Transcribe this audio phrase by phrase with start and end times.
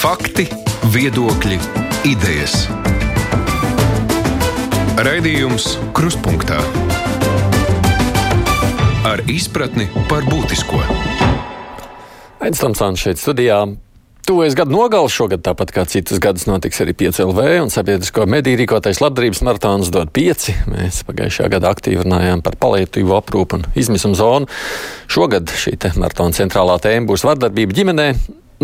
[0.00, 0.46] Fakti,
[0.94, 1.58] viedokļi,
[2.08, 2.54] idejas.
[4.96, 6.56] Raidījums Kruspunkta
[9.04, 10.80] ar izpratni par būtisko.
[12.40, 13.60] Aizsmeļamies šeit studijā.
[14.24, 19.04] Tuvojas gada nogales šogad, tāpat kā citas gadus, notiks arī 5LV un sabiedrisko mediju rīkotais
[19.04, 20.52] labdarības maratons dod 5.
[20.72, 24.48] Mēs pagājušajā gadā aktīvi runājām par palietīvo aprūpu un izmisumu zonu.
[25.12, 28.14] Šogad šī maratona centrālā tēma būs vardarbība ģimenē.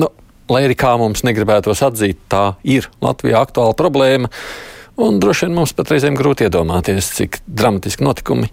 [0.00, 0.16] Nu,
[0.53, 4.33] lai arī kā mums negribētos atzīt, tā ir Latvijā aktuāla problēma.
[4.97, 8.48] Un droši vien mums pat reizēm grūti iedomāties, cik dramatiski notikumi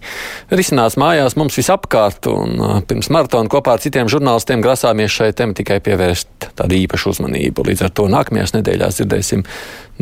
[0.52, 2.28] risinās mājās mums visapkārt.
[2.28, 7.64] Un, pirms maratona kopā ar citiem žurnālistiem grasāmies šai tematikai pievērst tādu īpašu uzmanību.
[7.70, 9.46] Līdz ar to nākamajās nedēļās dzirdēsim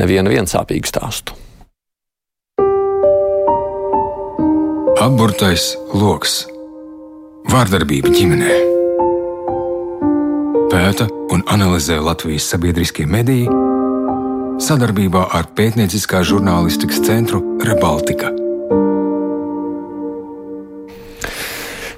[0.02, 1.38] nevienu sāpīgu stāstu.
[5.02, 6.44] Apburtais lokus-
[7.54, 8.81] vārdarbība ģimenē.
[10.82, 13.44] Pēta un analizē Latvijas sabiedriskie mediji
[14.66, 18.32] sadarbībā ar pētnieciskā žurnālistikas centru Rebaltika.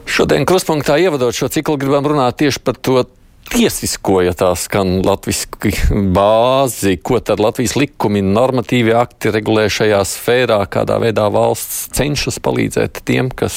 [0.05, 3.07] Šodien kruspunktā ievadot šo ciklu gribam runāt tieši par to
[3.53, 10.59] tiesisko, ja tā skan latviešu bāzi, ko tad Latvijas likumi, normatīvi akti regulē šajā sfērā,
[10.71, 13.57] kādā veidā valsts cenšas palīdzēt tiem, kas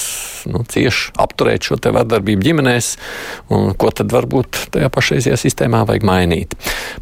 [0.50, 2.92] nu, cieši apturēt šo te vardarbību ģimenēs,
[3.54, 6.56] un ko tad varbūt tajā pašreizajā sistēmā vajag mainīt.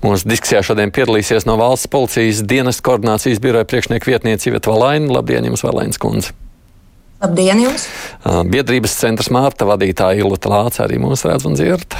[0.06, 5.14] Mūsu diskusijā šodien piedalīsies no valsts policijas dienas koordinācijas biroja priekšnieka vietniece Iveta Valaina.
[5.20, 6.36] Labdien, jums Valainas kundze!
[7.24, 7.88] Labdien jums!
[8.52, 11.96] Biedrības centrs Mārta vadītāja Ilta Lāca arī mūs redz un dzird.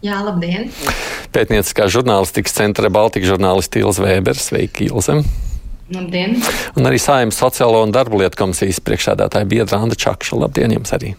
[0.00, 0.70] Jā, labdien!
[1.34, 4.46] Pētnieciskā žurnālistikas centra Baltika žurnālisti Ilza Vēbers.
[4.48, 5.18] Sveiki, Ilze!
[5.92, 6.38] Labdien!
[6.78, 10.38] Un arī Saimnes sociālo un darbu lietu komisijas priekšsēdētāja biedra Anda Čakša.
[10.40, 11.12] Labdien jums arī!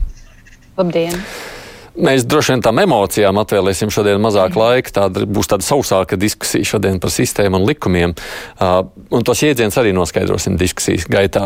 [0.79, 1.13] Labdien!
[1.93, 4.95] Mēs droši vien tam emocijām atvēlēsim šodien mazāk laika.
[4.95, 8.15] Tāda būs tāda sausāka diskusija šodien par sistēmu un likumiem.
[8.57, 8.79] Uh,
[9.13, 11.43] un tos jēdzienus arī noskaidrosim diskusijas gaitā.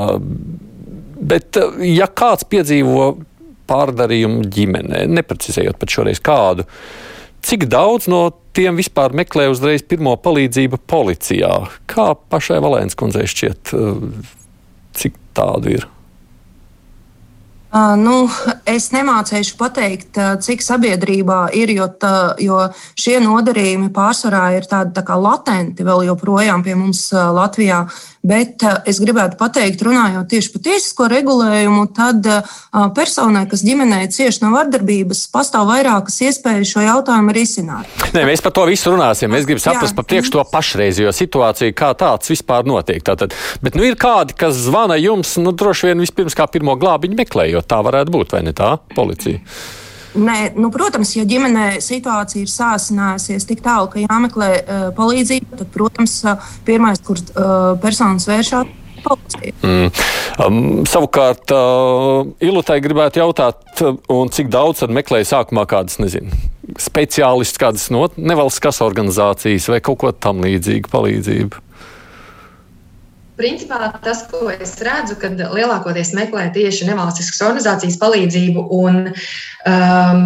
[1.20, 3.10] Bet, ja kāds piedzīvo
[3.68, 7.12] pārdarījumu ģimenē, neprecizējot pat šoreiz kādu, uh,
[7.46, 11.52] Cik daudz no tiem vispār meklē uzreiz pirmo palīdzību policijā?
[11.86, 14.32] Kā pašai Valēnas kundzei šķiet, eh,
[14.98, 15.86] cik tādu ir?
[17.76, 18.30] Uh, nu,
[18.72, 22.62] es nemācīšu pateikt, cik sabiedrībā ir, jo, tā, jo
[22.96, 27.82] šie nodarījumi pārsvarā ir tādi tā kā latenti vēl joprojām pie mums Latvijā.
[28.26, 32.26] Bet es gribētu pateikt, runājot tieši par tiesisko regulējumu, tad
[32.98, 37.92] personai, kas ģimenē cieši no vardarbības, pastāv vairākas iespējas šo jautājumu risināt.
[38.16, 39.36] Nē, mēs par to visu runāsim.
[39.38, 43.04] Es gribu saprast par priekš to pašreizējo situāciju, kā tāds vispār notiek.
[43.06, 47.22] Tātad, bet nu ir kādi, kas zvana jums, nu droši vien vispirms kā pirmo glābiņu
[47.22, 49.44] meklējot tā varētu būt, vai ne tā, policija?
[50.16, 55.70] Nē, nu, protams, ja ģimenē situācija ir sāsinājusies tik tālu, ka jāmeklē uh, palīdzība, tad,
[55.74, 58.72] protams, uh, pirmais, kur uh, personas vēršās,
[59.62, 59.90] Mm.
[60.42, 66.34] Um, savukārt, uh, Ilutai gribētu jautāt, uh, cik daudz meklēja sākumā kādas, nezinu,
[66.82, 71.65] speciālistus, kādas no nevalstiskās organizācijas vai kaut ko tam līdzīgu palīdzību?
[73.36, 78.68] Principā tas, ko es redzu, kad lielākoties meklē tieši nevalstiskas organizācijas palīdzību.
[78.80, 79.06] Un,
[79.68, 80.26] um,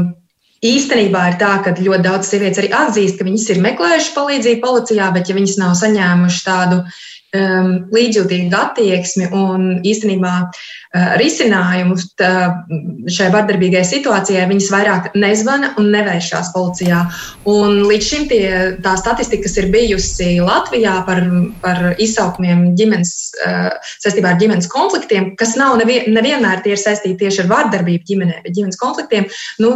[0.59, 5.05] Īstenībā ir tā, ka ļoti daudz sievietes arī atzīst, ka viņas ir meklējušas palīdzību policijā,
[5.15, 6.81] bet ja viņas nav saņēmušas tādu
[7.35, 11.97] um, līdzjūtīgu attieksmi un īstenībā uh, risinājumu
[13.09, 17.03] šai vardarbīgai situācijai, viņas vairāk nezvana un nevēršās policijā.
[17.49, 18.43] Un līdz šim tie,
[18.83, 21.21] tā statistika, kas ir bijusi Latvijā par,
[21.63, 23.13] par izsaukumiem ģimenes,
[23.45, 23.69] uh,
[24.03, 28.41] saistībā ar ģimenes konfliktiem, kas nav nevien, nevienmēr tie ir saistīti tieši ar vardarbību ģimenē,
[28.45, 29.29] bet ģimenes konfliktiem,
[29.63, 29.75] nu,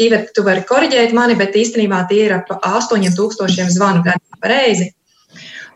[0.00, 4.90] Ivet, tu vari koriģēt mani, bet īstenībā tie ir ap 8000 zvanu gadu reizi.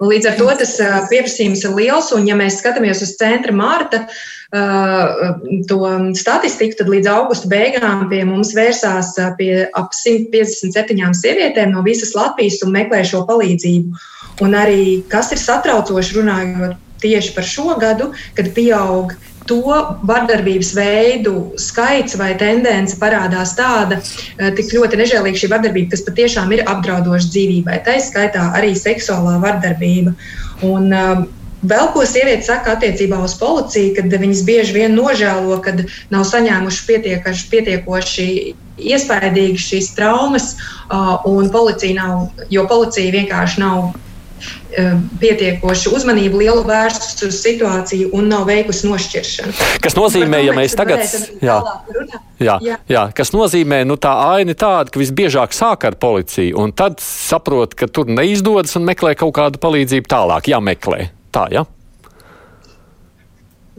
[0.00, 0.74] Līdz ar to tas
[1.10, 4.06] pieprasījums ir liels, un ja mēs skatāmies uz centra mārta
[5.68, 5.80] to
[6.16, 12.62] statistiku, tad līdz augusta beigām pie mums vērsās pie ap 157 sievietēm no visas Latvijas
[12.64, 14.06] un meklē šo palīdzību.
[14.40, 19.62] Un arī kas ir satraucoši runājot tieši par šo gadu, kad pieaug uh, to
[20.06, 24.00] vardarbības veidu skaits vai tendence parādās tāda,
[24.38, 27.82] eh, tik ļoti nežēlīga šī vardarbība, kas patiešām ir apdraudoša dzīvībai.
[27.84, 30.14] Tā izskaitā arī seksuālā vardarbība.
[30.62, 31.28] Un, um,
[31.60, 35.74] Vēl ko sieviete saka attiecībā uz policiju, kad viņas bieži vien nožēlo, ka
[36.08, 36.86] nav saņēmuši
[37.52, 40.54] pietiekoši iespaidīgi šīs traumas,
[40.88, 43.92] uh, un policija nav, jo policija vienkārši nav
[45.20, 49.54] pietiekošu uzmanību lielu vērsus uz situāciju un nav veikusi nošķiršanu.
[49.82, 51.02] Kas nozīmē, ja mēs tagad.
[51.40, 51.58] Jā,
[52.40, 52.78] jā, jā.
[52.90, 57.74] jā, kas nozīmē, nu tā aina tāda, ka visbiežāk sāk ar policiju un tad saprot,
[57.78, 60.52] ka tur neizdodas un meklē kaut kādu palīdzību tālāk.
[60.52, 61.10] Jāmeklē.
[61.34, 61.64] Tā, jā.
[61.64, 61.68] Ja?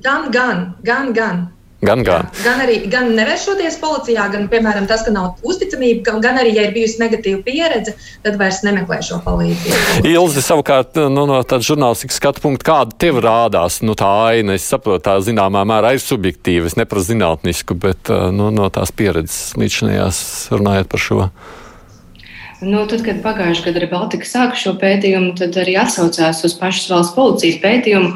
[0.01, 1.11] Gan, gan, gan.
[1.13, 1.49] gan.
[1.81, 2.27] Gan, gan.
[2.29, 6.67] Jā, gan arī gan nevēršoties policijā, gan, piemēram, tas, ka nav uzticamība, gan arī, ja
[6.67, 10.03] ir bijusi negatīva pieredze, tad vairs nemeklē šo palīdzību.
[10.11, 14.59] Ilzi, savukārt, nu, no tāda žurnālistikas skatu punkta, kāda tev rādās nu, tā aina?
[14.59, 19.57] Es saprotu, tā zināmā mērā ir subjektīva, es neprasu zinātnisku, bet nu, no tās pieredzes
[19.57, 20.21] līdzinājās
[20.53, 21.25] runājot par šo.
[22.61, 27.15] Nu, tad, kad pagājušajā gadā Baltika sāka šo pētījumu, tad arī atsaucās uz pašas valsts
[27.15, 28.11] policijas pētījumu,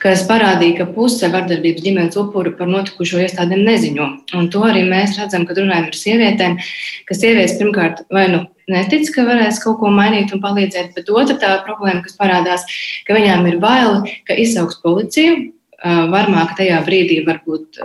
[0.00, 4.06] kas parādīja, ka puse vardarbības ģimenes upuru par notikušo iestādēm neziņo.
[4.40, 6.56] Un to arī mēs redzam, kad runājam ar sievietēm,
[7.04, 8.40] ka sievietes pirmkārt vai nu
[8.72, 12.64] netic, ka varēs kaut ko mainīt un palīdzēt, bet otra tā problēma, kas parādās,
[13.04, 15.50] ka viņām ir bail, ka izsauks policiju,
[15.84, 17.84] varmāk tajā brīdī varbūt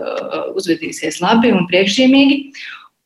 [0.55, 2.43] uzvedīsies labi un priekšzīmīgi.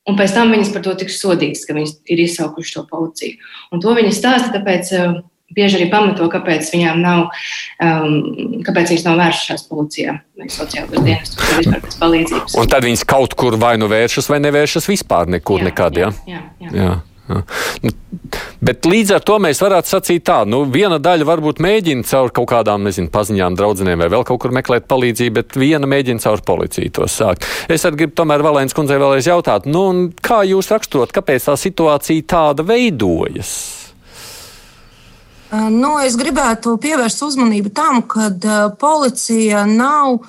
[0.09, 3.37] Un pēc tam viņas par to tiks sodītas, ka viņas ir izsaukušas to policiju.
[3.71, 5.21] Un to viņas stāsta, tāpēc uh,
[5.55, 7.29] bieži arī pamato, kāpēc viņām nav,
[7.83, 12.59] um, kāpēc viņas nav vēršušās policijā vai sociālajos dienestos, vai vispār pēc palīdzības.
[12.59, 16.13] Un tad viņas kaut kur vai nu vēršas, vai nevēršas vispār nekur jā, nekad, jā?
[16.27, 16.75] Jā, jā.
[16.81, 16.93] jā.
[17.23, 17.39] Nu,
[18.59, 22.49] bet līdz ar to mēs varētu sacīt tā, nu, viena daļa varbūt mēģina caur kaut
[22.51, 26.91] kādām, nezinu, paziņām, draudzenēm vai vēl kaut kur meklēt palīdzību, bet viena mēģina caur policiju
[26.99, 27.47] to sākt.
[27.71, 29.85] Es arī gribu tomēr Valēns kundzei vēlreiz jautāt, nu,
[30.19, 33.53] kā jūs raksturot, kāpēc tā situācija tāda veidojas?
[35.53, 38.31] Nu, es gribētu pievērst uzmanību tam, ka
[38.81, 40.23] policija nav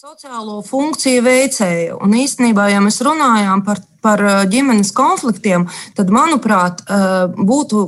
[0.00, 1.96] sociālo funkciju veicēja.
[2.00, 5.66] Un īstenībā, ja mēs runājām par par ģimenes konfliktiem,
[5.96, 6.84] tad, manuprāt,
[7.36, 7.86] būtu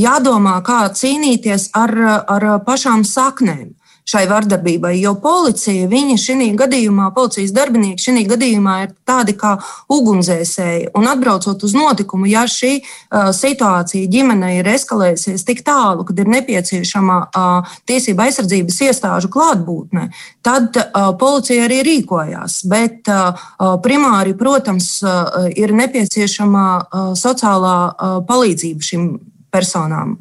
[0.00, 1.96] jādomā, kā cīnīties ar,
[2.26, 3.74] ar pašām saknēm
[4.06, 4.94] šai vardarbībai.
[5.00, 9.56] Jo policija, viņi šī gadījumā, policijas darbinieki šī gadījumā ir tādi kā
[9.92, 10.92] ugunsdzēsēji.
[10.98, 16.30] Un atbraucot uz notikumu, ja šī uh, situācija ģimenei ir eskalējusies tik tālu, kad ir
[16.36, 20.08] nepieciešama uh, tiesība aizsardzības iestāžu klātbūtne,
[20.46, 22.60] tad uh, policija arī rīkojās.
[22.70, 23.46] Bet uh,
[23.82, 29.10] primāri, protams, uh, ir nepieciešama uh, sociālā uh, palīdzība šīm
[29.50, 30.16] personām.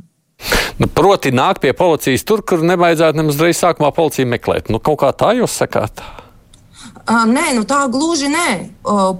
[0.81, 4.69] Nu, proti, nāk pie policijas tur, kur nevajadzētu nemaz reiz sākumā policiju meklēt.
[4.73, 6.03] Nu, kaut kā tā jūs sakāt?
[7.05, 8.49] Nē, nu tā gluži nē.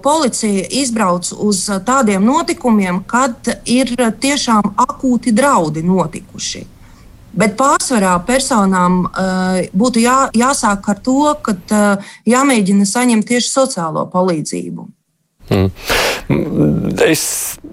[0.04, 6.66] Policija izbrauc uz tādiem notikumiem, kad ir tiešām akūti draudi notikuši.
[7.36, 14.06] Bet pārsvarā personām uh, būtu jā, jāsāk ar to, ka uh, jāmēģina saņemt tieši sociālo
[14.14, 14.88] palīdzību.
[15.52, 15.68] Mm.
[17.06, 17.26] Es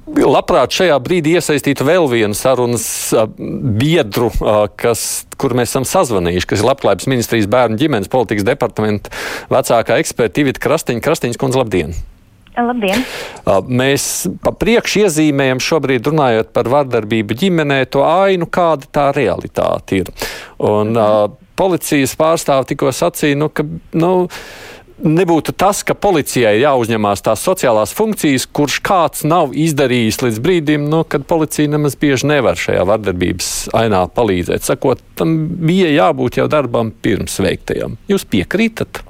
[0.07, 2.85] labprāt šajā brīdī iesaistītu vēl vienu sarunas
[3.39, 4.31] biedru,
[4.81, 9.13] kas, kur mēs esam sazvanījuši, kas ir Labklājības ministrijas bērnu ģimenes politikas departamenta
[9.53, 11.05] vecākā eksperta Ivita Krastiņa.
[11.05, 11.95] Krastiņas kundze, labdien!
[12.53, 13.05] Labdien!
[13.73, 20.13] Mēs pa priekšu iezīmējam šobrīd runājot par vardarbību ģimenē, to ainu, kāda tā realitāte ir.
[20.61, 23.65] Un, uh, policijas pārstāvi tikko sacīja, nu, ka.
[23.97, 24.13] Nu,
[25.03, 31.03] nebūtu tas, ka policijai jāuzņemās tās sociālās funkcijas, kurš kāds nav izdarījis līdz brīdim, nu,
[31.09, 34.67] kad policija nemaz bieži nevar šajā vardarbības ainā palīdzēt.
[34.67, 37.99] Sakot, tam bija jābūt jau darbam pirms veiktajam.
[38.11, 39.03] Jūs piekrītat?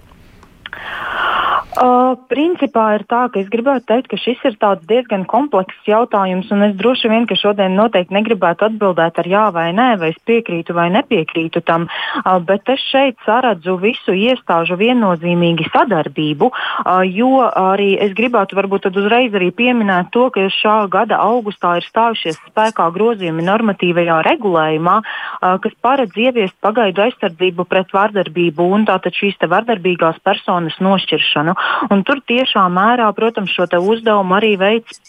[1.72, 6.66] Uh, principā ir tā, ka es gribētu teikt, ka šis ir diezgan komplekss jautājums, un
[6.66, 10.76] es droši vien, ka šodien noteikti negribētu atbildēt ar jā vai nē, vai es piekrītu
[10.76, 17.96] vai nepiekrītu tam, uh, bet es šeit saredzu visu iestāžu viennozīmīgi sadarbību, uh, jo arī
[18.05, 23.48] es gribētu varbūt uzreiz arī pieminēt to, ka šā gada augustā ir stājušies spēkā grozījumi
[23.48, 30.76] normatīvajā regulējumā, uh, kas paredz ieviest pagaidu aizsardzību pret vardarbību un tātad šīs vardarbīgās personas
[30.84, 31.56] nošķiršanu.
[31.92, 35.00] Un tur tiešā mērā, protams, šo uzdevumu arī veids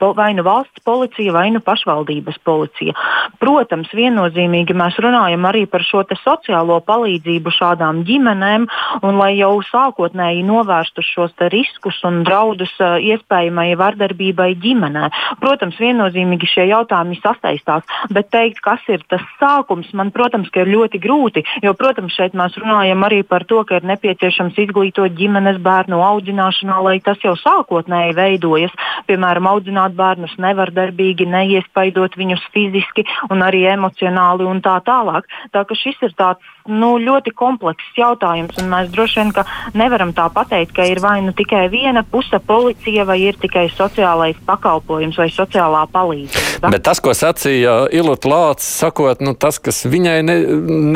[0.00, 2.94] vai nu valsts policija, vai nu pašvaldības policija.
[3.42, 8.66] Protams, viennozīmīgi mēs runājam arī par šo sociālo palīdzību šādām ģimenēm,
[9.06, 15.10] un lai jau sākotnēji novērstu šos riskus un draudus iespējamai vardarbībai ģimenē.
[15.42, 21.00] Protams, viennozīmīgi šie jautājumi sasaistās, bet teikt, kas ir tas sākums, man, protams, ir ļoti
[21.02, 25.95] grūti, jo, protams, šeit mēs runājam arī par to, ka ir nepieciešams izglītot ģimenes bērnu
[25.96, 28.72] bērnu audzināšanā, lai tas jau sākotnēji veidojas.
[29.06, 35.26] Piemēram, audzināt bērnus nevardarbīgi, neiespaidot viņus fiziski un arī emocionāli un tā tālāk.
[35.52, 39.32] Tā ka šis ir tāds nu, ļoti komplekss jautājums, un mēs droši vien
[39.74, 44.36] nevaram tā pateikt, ka ir vai nu tikai viena puse policija, vai ir tikai sociālais
[44.46, 46.72] pakalpojums vai sociālā palīdzība.
[46.72, 50.36] Bet tas, ko sacīja Ilūta Lācis, sakot, nu, tas, kas viņai ne,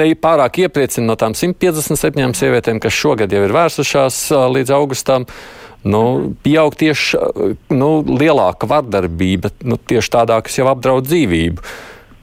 [0.01, 4.19] ne pārāk iepriecina no tām 157 sievietēm, kas šogad jau ir vērsušās
[4.57, 4.90] līdz augustam,
[5.85, 6.03] nu,
[6.45, 7.21] pieaug tieši
[7.73, 11.65] nu, lielāka vardarbība, nu, tieši tādā, kas jau apdraud dzīvību.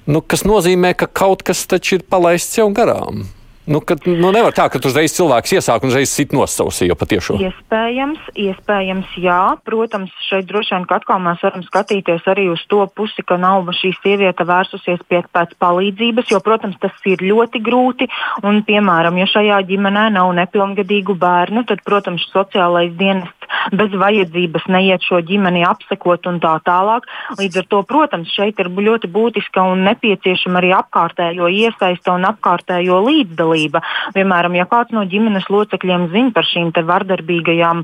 [0.08, 3.26] Nu, kas nozīmē, ka kaut kas taču ir palaists jau garām.
[3.68, 7.42] Nu, kad, nu, nevar tā, ka uzreiz cilvēks iesāk un uzreiz sit nosausīja patiešām.
[7.50, 9.42] Iespējams, iespējams, jā.
[9.68, 13.92] Protams, šeit droši vien atkal mēs varam skatīties arī uz to pusi, ka nav šī
[14.00, 18.08] sieviete vērsusies pie, pēc palīdzības, jo, protams, tas ir ļoti grūti.
[18.48, 25.04] Un, piemēram, ja šajā ģimenē nav nepilngadīgu bērnu, tad, protams, sociālais dienests bez vajadzības neiet
[25.06, 27.08] šo ģimeni apsekot un tā tālāk.
[27.40, 33.00] Līdz ar to, protams, šeit ir ļoti būtiska un nepieciešama arī apkārtējo iesaista un apkārtējo
[33.08, 33.82] līdzdalība.
[34.16, 37.84] Piemēram, ja kāds no ģimenes locekļiem zina par šīm vardarbīgajām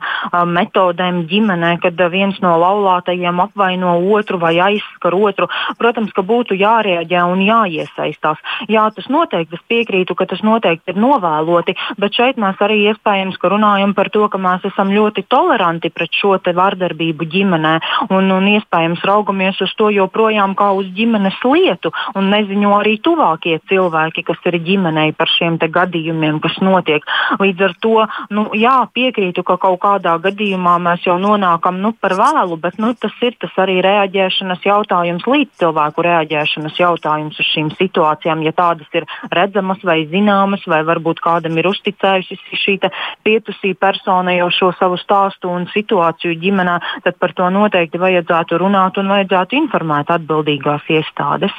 [0.54, 7.24] metodēm ģimenē, kad viens no laulātajiem apvaino otru vai aizskar otru, protams, ka būtu jārēģē
[7.32, 8.42] un jāiesaistās.
[8.72, 13.40] Jā, tas noteikti, es piekrītu, ka tas noteikti ir novēloti, bet šeit mēs arī iespējams
[13.42, 15.53] runājam par to, ka mēs esam ļoti toleranti
[15.94, 17.74] pret šo vardarbību ģimenē
[18.10, 23.60] un, un iespējams raugamies uz to joprojām kā uz ģimenes lietu un neziņo arī tuvākie
[23.70, 27.06] cilvēki, kas ir ģimenei par šiem gadījumiem, kas notiek.
[27.40, 32.16] Līdz ar to nu, jā, piekrītu, ka kaut kādā gadījumā mēs jau nonākam nu, par
[32.18, 37.72] vēlu, bet nu, tas ir tas arī reaģēšanas jautājums, līdz cilvēku reaģēšanas jautājums uz šīm
[37.78, 38.44] situācijām.
[38.48, 42.78] Ja tādas ir redzamas vai zināmas, vai varbūt kādam ir uzticējusi šī
[43.24, 48.98] pietusī persona jau šo savu stāstu un situāciju ģimenē, tad par to noteikti vajadzētu runāt
[49.02, 51.56] un vajadzētu informēt atbildīgās iestādes.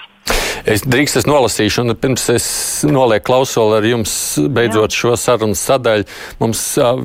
[0.64, 2.46] Es drīkst, es nolasīšu, un pirms es
[2.88, 4.96] nolieku klausuli ar jums, beidzot Jā.
[4.96, 6.06] šo sarunas sadaļu.
[6.40, 6.62] Mums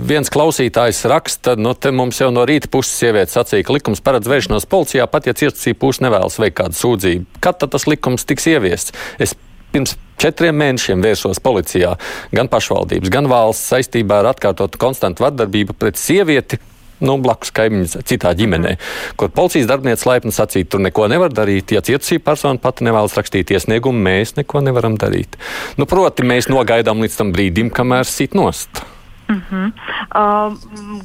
[0.08, 4.32] viens klausītājs raksta, nu, te mums jau no rīta puses sievietes sacīja, ka likums paredz
[4.32, 7.42] vēršanos policijā, pat ja cietusī puse nevēlas veikt kādu sūdzību.
[7.44, 8.96] Kad tad tas likums tiks ieviests?
[9.20, 9.36] Es
[9.74, 11.96] pirms četriem mēnešiem vērsos policijā,
[12.36, 16.60] gan pašvaldības, gan valsts saistībā ar atkārtotu konstantu vardarbību pret sievieti
[17.00, 18.76] nu, blakus kaimiņu citā ģimenē,
[19.20, 21.72] kur policijas darbinieks laipni sacīja, tur neko nevar darīt.
[21.76, 25.40] Ja cietusī persona pati nevēlas rakstīt iesniegumu, mēs neko nevaram darīt.
[25.80, 28.84] Nu, proti, mēs nogaidām līdz tam brīdim, kamēr sit nost.
[29.30, 29.72] Mm -hmm.
[30.20, 30.54] uh,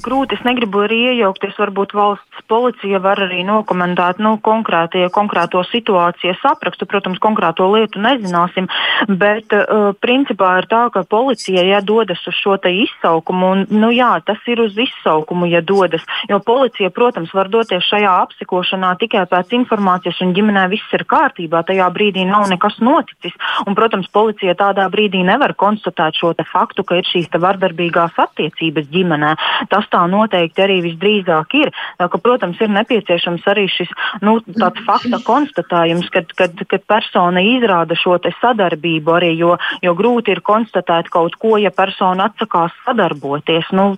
[0.06, 1.58] grūti, es negribu arī iejaukties.
[1.58, 6.86] Varbūt valsts policija var arī nokomentēt nu, konkrētie, konkrēto situācijas aprakstu.
[6.86, 8.68] Protams, konkrēto lietu nezināsim,
[9.08, 14.20] bet uh, principā ir tā, ka policija, ja dodas uz šo izsaukumu, un nu, jā,
[14.24, 19.52] tas ir uz izsaukumu, ja dodas, jo policija, protams, var doties šajā apsekošanā tikai pēc
[19.52, 21.62] informācijas, un ģimenē viss ir kārtībā.
[21.62, 26.96] Tajā brīdī nav nekas noticis, un, protams, policija tādā brīdī nevar konstatēt šo faktu, ka
[26.96, 29.34] ir šīs vardarbīgās labās attiecības ģimenē.
[29.68, 31.72] Tas tā noteikti arī visdrīzāk ir.
[31.98, 33.88] Ka, protams, ir nepieciešams arī šis
[34.22, 34.40] nu,
[34.86, 41.10] fakta konstatējums, kad, kad, kad persona izrāda šo sadarbību arī, jo, jo grūti ir konstatēt
[41.10, 43.70] kaut ko, ja persona atsakās sadarboties.
[43.72, 43.96] Nu,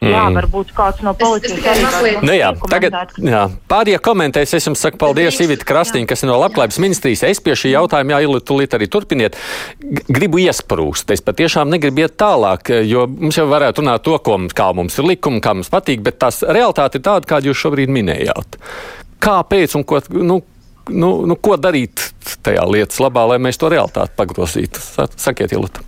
[0.00, 0.36] Jā, mm.
[0.38, 4.54] varbūt kāds no policijas arī nu, jā, tagad, jā, pārējie komentēs.
[4.56, 7.24] Es jums saku paldies Ivita Krastīņa, kas ir no Labklājības ministrijas.
[7.28, 9.36] Es pie šī jautājuma, jā, Ilu, tūlīt arī turpiniet,
[10.08, 11.12] gribu iesprūst.
[11.12, 15.10] Es patiešām negribu iet tālāk, jo mums jau varētu runāt to, ko, kā mums ir
[15.10, 18.56] likumi, kā mums patīk, bet tās realitāte ir tāda, kādu jūs šobrīd minējāt.
[19.20, 20.40] Kāpēc un ko, nu,
[20.88, 22.08] nu, nu, ko darīt
[22.40, 24.80] tajā lietas labā, lai mēs to realitāti pagrozītu?
[25.20, 25.84] Sakiet, Iluta.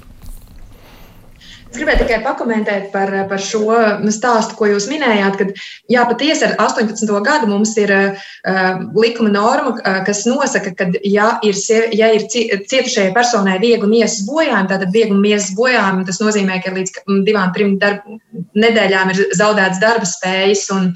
[1.72, 3.78] Es gribēju tikai pakomentēt par, par šo
[4.12, 5.52] stāstu, ko jūs minējāt, kad
[5.88, 7.08] jā, patiesi ar 18.
[7.24, 11.56] gadu mums ir uh, likuma norma, uh, kas nosaka, ka, ja ir,
[11.96, 17.06] ja ir cietušajai personai viegli miesas bojājumi, tad viegli miesas bojājumi tas nozīmē, ka līdz
[17.24, 18.04] divām, trim darb,
[18.52, 20.68] nedēļām ir zaudēts darba spējas.
[20.76, 20.92] Un,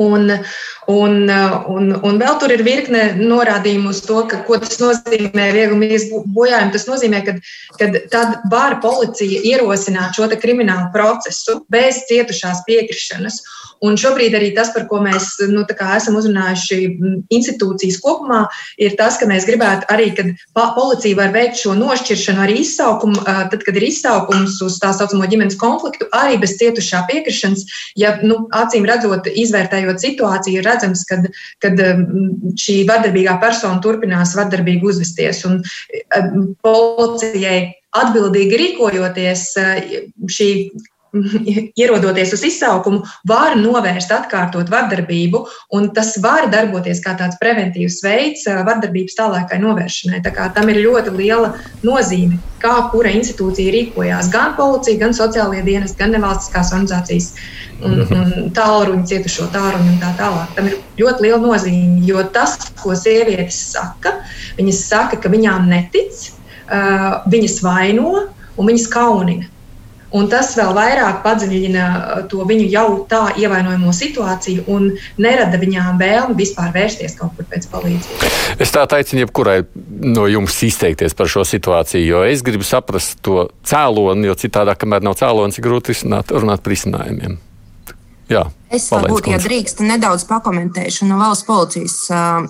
[0.00, 0.30] Un,
[0.90, 1.28] un,
[1.74, 6.74] un, un vēl tur ir virkne norādījumu uz to, ka, ko tas nozīmē vieglumības bojājumi.
[6.74, 7.36] Tas nozīmē, ka
[8.12, 13.42] tad var policija ierosināt šo kriminālu procesu bez cietušās piekrišanas.
[13.84, 16.78] Un šobrīd arī tas, par ko mēs nu, esam uzrunājuši
[17.34, 18.44] institūcijas kopumā,
[18.80, 23.60] ir tas, ka mēs gribētu arī, kad policija var veikt šo nošķiršanu arī izsaukumu, tad,
[23.66, 27.66] kad ir izsaukums uz tā saucamo ģimenes konfliktu, arī bez cietušā piekrišanas,
[28.00, 31.70] ja nu, acīm redzot, izvērtējot situāciju, redzams, ka
[32.60, 35.44] šī vardarbīgā persona turpinās vardarbīgi uzvesties.
[35.48, 35.62] Un
[36.64, 37.58] policijai
[37.94, 39.46] atbildīgi rīkojoties,
[40.36, 40.50] šī
[41.80, 45.44] ierodoties uz izsaukumu, var novērst atkārtot vardarbību,
[45.76, 50.22] un tas var darboties kā tāds preventīvs veids vardarbības tālākai novēršanai.
[50.24, 51.54] Tā tam ir ļoti liela
[51.86, 54.30] nozīme, kā kura institūcija rīkojās.
[54.32, 57.30] Gan policija, gan sociālie dienesti, gan nevalstiskās organizācijas,
[57.82, 58.20] un, mhm.
[58.20, 60.54] un tālruņa cietušo tālruņu un tā tālāk.
[60.58, 64.18] Tam ir ļoti liela nozīme, jo tas, ko sievietes saka,
[64.58, 66.30] viņas saka, ka viņām netic,
[67.30, 68.14] viņas vaino
[68.54, 69.50] un viņas kaunina.
[70.14, 75.98] Un tas vēl vairāk padziļina uh, to viņu jau tā ievainojamo situāciju un nerada viņām
[76.00, 78.42] vēlmi vispār vērsties kaut kur pēc palīdzības.
[78.62, 79.60] Es tā aicinu jebkurai
[80.14, 85.02] no jums izteikties par šo situāciju, jo es gribu saprast to cēloni, jo citādi, kamēr
[85.04, 87.40] nav cēlonis, ir grūti runāt par risinājumiem.
[88.30, 88.46] Jā.
[88.74, 92.46] Es varbūt, ja drīkst, nedaudz pakomentēšu no valsts policijas uh,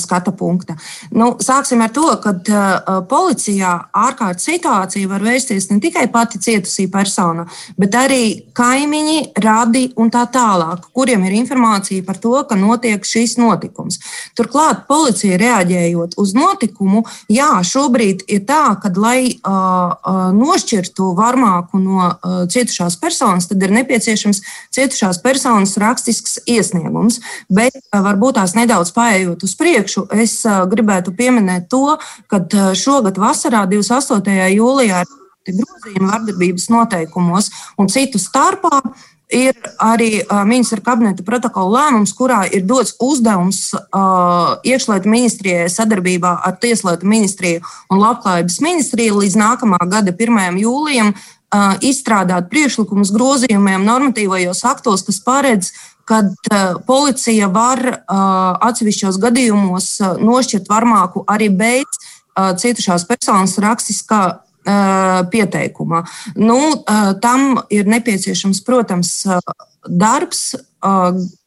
[0.00, 0.78] skata punkta.
[1.12, 6.86] Nu, sāksim ar to, ka uh, policijā ārkārtas situācija var vērsties ne tikai pati cietusī
[6.92, 7.44] persona,
[7.76, 8.22] bet arī
[8.56, 14.00] kaimiņi, radi un tā tālāk, kuriem ir informācija par to, ka notiek šīs notikums.
[14.38, 22.08] Turklāt policija reaģējot uz notikumu, jā, šobrīd ir tā, ka, lai uh, nošķirtu varmāku no
[22.08, 24.42] uh, cietušās personas, tad ir nepieciešams
[24.74, 31.68] cietušās personas personas rakstisks iesniegums, bet varbūt tās nedaudz paējot uz priekšu, es gribētu pieminēt
[31.70, 31.98] to,
[32.28, 32.40] ka
[32.74, 34.54] šogad vasarā, 28.
[34.54, 35.04] jūlijā,
[35.48, 38.82] ir grozījumi vardarbības noteikumos un citu starpā
[39.28, 46.30] ir arī uh, ministra kabineta protokola lēmums, kurā ir dots uzdevums uh, iekšlietu ministrijai sadarbībā
[46.48, 47.60] ar Tieslietu ministriju
[47.92, 50.62] un Labklājības ministriju līdz nākamā gada 1.
[50.62, 51.12] jūlijam
[51.84, 55.72] izstrādāt priekšlikumus grozījumiem normatīvajos aktos, kas paredz,
[56.08, 56.22] ka
[56.88, 59.88] policija var atsevišķos gadījumos
[60.20, 61.98] nošķirt varmāku arī bez
[62.36, 64.22] cietušās personas rakstiskā
[65.32, 66.02] pieteikumā.
[66.36, 66.58] Nu,
[67.24, 69.12] tam ir nepieciešams, protams,
[69.88, 70.50] darbs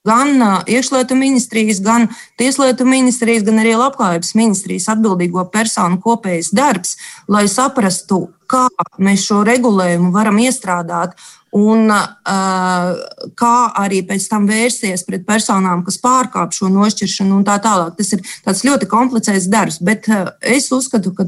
[0.07, 2.07] gan iekšlietu ministrijas, gan
[2.39, 6.97] tieslietu ministrijas, gan arī labklājības ministrijas atbildīgo personu kopējs darbs,
[7.29, 8.65] lai saprastu, kā
[8.99, 11.13] mēs šo regulējumu varam iestrādāt
[11.55, 11.91] un
[13.39, 17.95] kā arī pēc tam vērsties pret personām, kas pārkāp šo nošķiršanu un tā tālāk.
[17.99, 18.13] Tas
[18.63, 20.07] ir ļoti komplicēts darbs, bet
[20.41, 21.27] es uzskatu, ka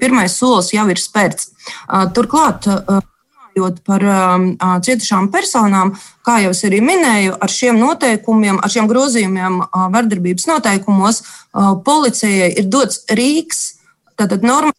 [0.00, 1.50] pirmais solis jau ir spērts.
[2.14, 2.70] Turklāt,
[3.54, 4.02] runājot par
[4.82, 5.94] cietušām personām,
[6.24, 11.22] kā jau es arī minēju, ar šiem noteikumiem, ar šiem grozījumiem vardarbības noteikumos,
[11.84, 13.78] policijai ir dots rīks,
[14.16, 14.72] tātad norma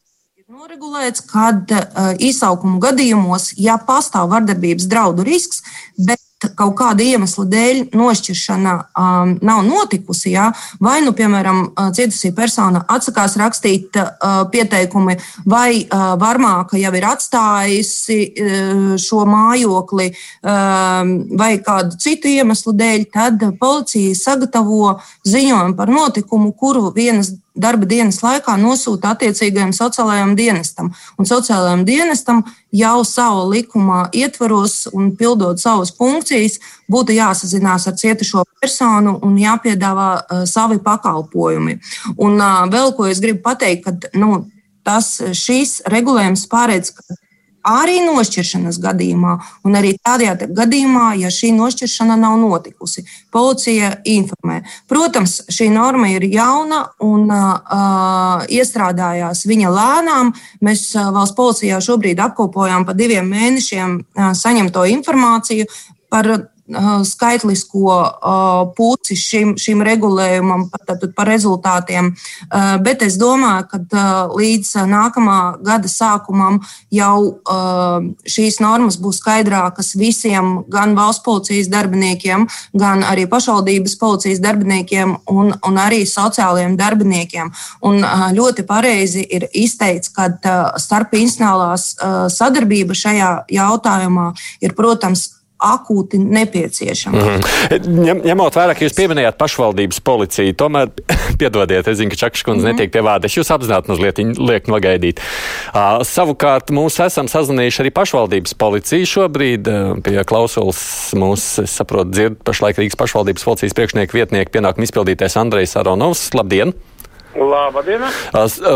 [0.49, 5.61] noregulēts, kad uh, izsaukumu gadījumos, ja pastāv vardarbības draudu risks,
[5.97, 6.19] bet
[6.57, 10.49] kaut kāda iemesla dēļ nošķiršana um, nav notikusi, jā,
[10.83, 11.61] vai, nu, piemēram,
[11.95, 20.11] cietusī persona atsakās rakstīt uh, pieteikumi, vai uh, varmāka jau ir atstājusi uh, šo mājokli,
[20.11, 27.87] uh, vai kādu citu iemeslu dēļ, tad policija sagatavo ziņojumu par notikumu, kuru vienas darba
[27.87, 30.91] dienas laikā nosūta attiecīgajam sociālajam dienestam.
[31.19, 32.43] Un sociālajam dienestam
[32.75, 36.59] jau savu likumā ietvaros un pildot savas funkcijas,
[36.91, 41.79] būtu jāsazinās ar cietušo personu un jāpiedāvā uh, savi pakalpojumi.
[42.17, 44.43] Un uh, vēl ko es gribu pateikt, ka nu,
[44.85, 47.21] tas šīs regulējums pārēdz, ka
[47.65, 53.05] arī nošķiršanas gadījumā, un arī tādā gadījumā, ja šī nošķiršana nav notikusi.
[53.33, 54.61] Policija informē.
[54.91, 60.33] Protams, šī norma ir jauna un uh, iestrādājās viņa lēnām.
[60.65, 65.69] Mēs uh, valsts policijā šobrīd apkopojām pa diviem mēnešiem uh, saņemto informāciju
[66.09, 66.54] par
[67.05, 67.97] skaitlisko
[68.77, 72.11] pusi šim, šim regulējumam, tātad par rezultātiem.
[72.81, 76.59] Bet es domāju, ka līdz nākamā gada sākumam
[76.93, 77.37] jau
[78.25, 85.53] šīs normas būs skaidrākas visiem, gan valsts policijas darbiniekiem, gan arī pašvaldības policijas darbiniekiem un,
[85.53, 87.53] un arī sociālajiem darbiniekiem.
[87.85, 88.01] Un
[88.33, 90.31] ļoti pareizi ir izteikts, ka
[90.81, 91.91] starpinstitucionālās
[92.33, 94.31] sadarbība šajā jautājumā
[94.65, 97.17] ir, protams, akūti nepieciešama.
[97.17, 98.23] Mm -hmm.
[98.25, 100.91] Ņemot vērā, ka jūs pieminējāt pašvaldības policiju, tomēr
[101.39, 102.75] piedodiet, es zinu, ka Čakšs kundze mm -hmm.
[102.75, 103.25] netiek pie vārda.
[103.25, 105.19] Es jūs apzināti mazliet liek nogaidīt.
[105.73, 109.67] Uh, savukārt mūs esam sazvanījuši arī pašvaldības policiju šobrīd.
[109.67, 115.37] Uh, pie klausulas mūs, es saprotu, dzird pašlaik Rīgas pašvaldības policijas priekšnieku vietnieku pienākumu izpildītais
[115.37, 116.33] Andrejs Aronovs.
[116.33, 116.73] Labdien!
[117.35, 118.01] Labdien!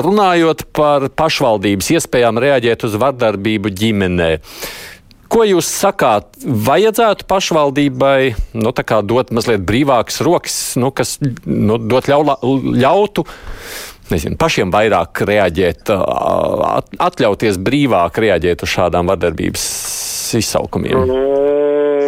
[0.04, 4.32] Runājot par pašvaldības iespējām reaģēt uz vardarbību ģimenē.
[5.30, 6.40] Ko jūs sakāt?
[6.42, 12.40] Vajadzētu pašvaldībai nu, dot mazliet brīvākas rokas, nu, kas nu, dot ļaula,
[12.82, 13.26] ļautu
[14.10, 15.92] nezinu, pašiem vairāk reaģēt,
[17.10, 19.66] atļauties brīvāk reaģēt uz šādām vardarbības
[20.40, 21.04] izsaukumiem?
[21.12, 21.20] Nu,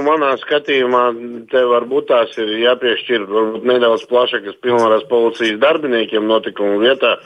[0.07, 1.03] manā skatījumā
[1.51, 3.27] te varbūt tās ir jāpiešķir
[3.69, 7.19] nedaudz plašākas pilnvaras policijas darbiniekiem notikumu vietā.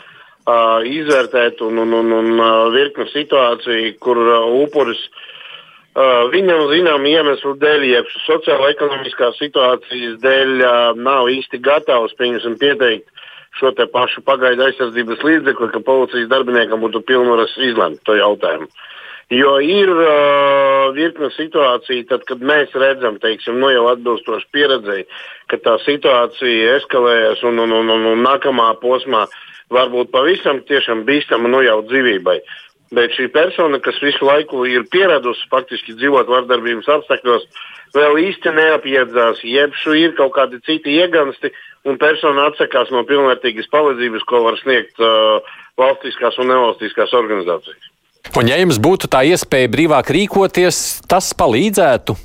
[0.46, 5.24] Uh, izvērtēt un, un, un, un virkni situāciju, kur uh, upuris uh,
[5.96, 13.08] viņam zinām iemeslu dēļ, jeb sociāla-ekonomiskās situācijas dēļ uh, nav īsti gatavs, pieteikt
[13.56, 18.68] šo pašu pagaidu aizsardzības līdzekli, ka policijas darbiniekam būtu pilnvaras izlemt to jautājumu.
[19.32, 25.08] Jo ir uh, virkne situācija, tad, kad mēs redzam, teiksim, nu jau atbilstoši pieredzēji,
[25.50, 29.24] ka tā situācija eskalējas un, un, un, un, un nākamā posmā
[29.74, 32.38] var būt pavisam tiešām bīstama nu jau dzīvībai.
[32.94, 37.48] Bet šī persona, kas visu laiku ir pieradusi faktiski dzīvot vardarbības apstākļos,
[37.98, 41.50] vēl īsti neapjēdzās, jeb šo ir kaut kādi citi iegansti,
[41.90, 45.42] un persona atsakās no pilnvērtīgas palīdzības, ko var sniegt uh,
[45.82, 47.90] valstiskās un nevalstiskās organizācijas.
[48.38, 52.18] Un, ja jums būtu tā iespēja brīvāk rīkoties, tas palīdzētu?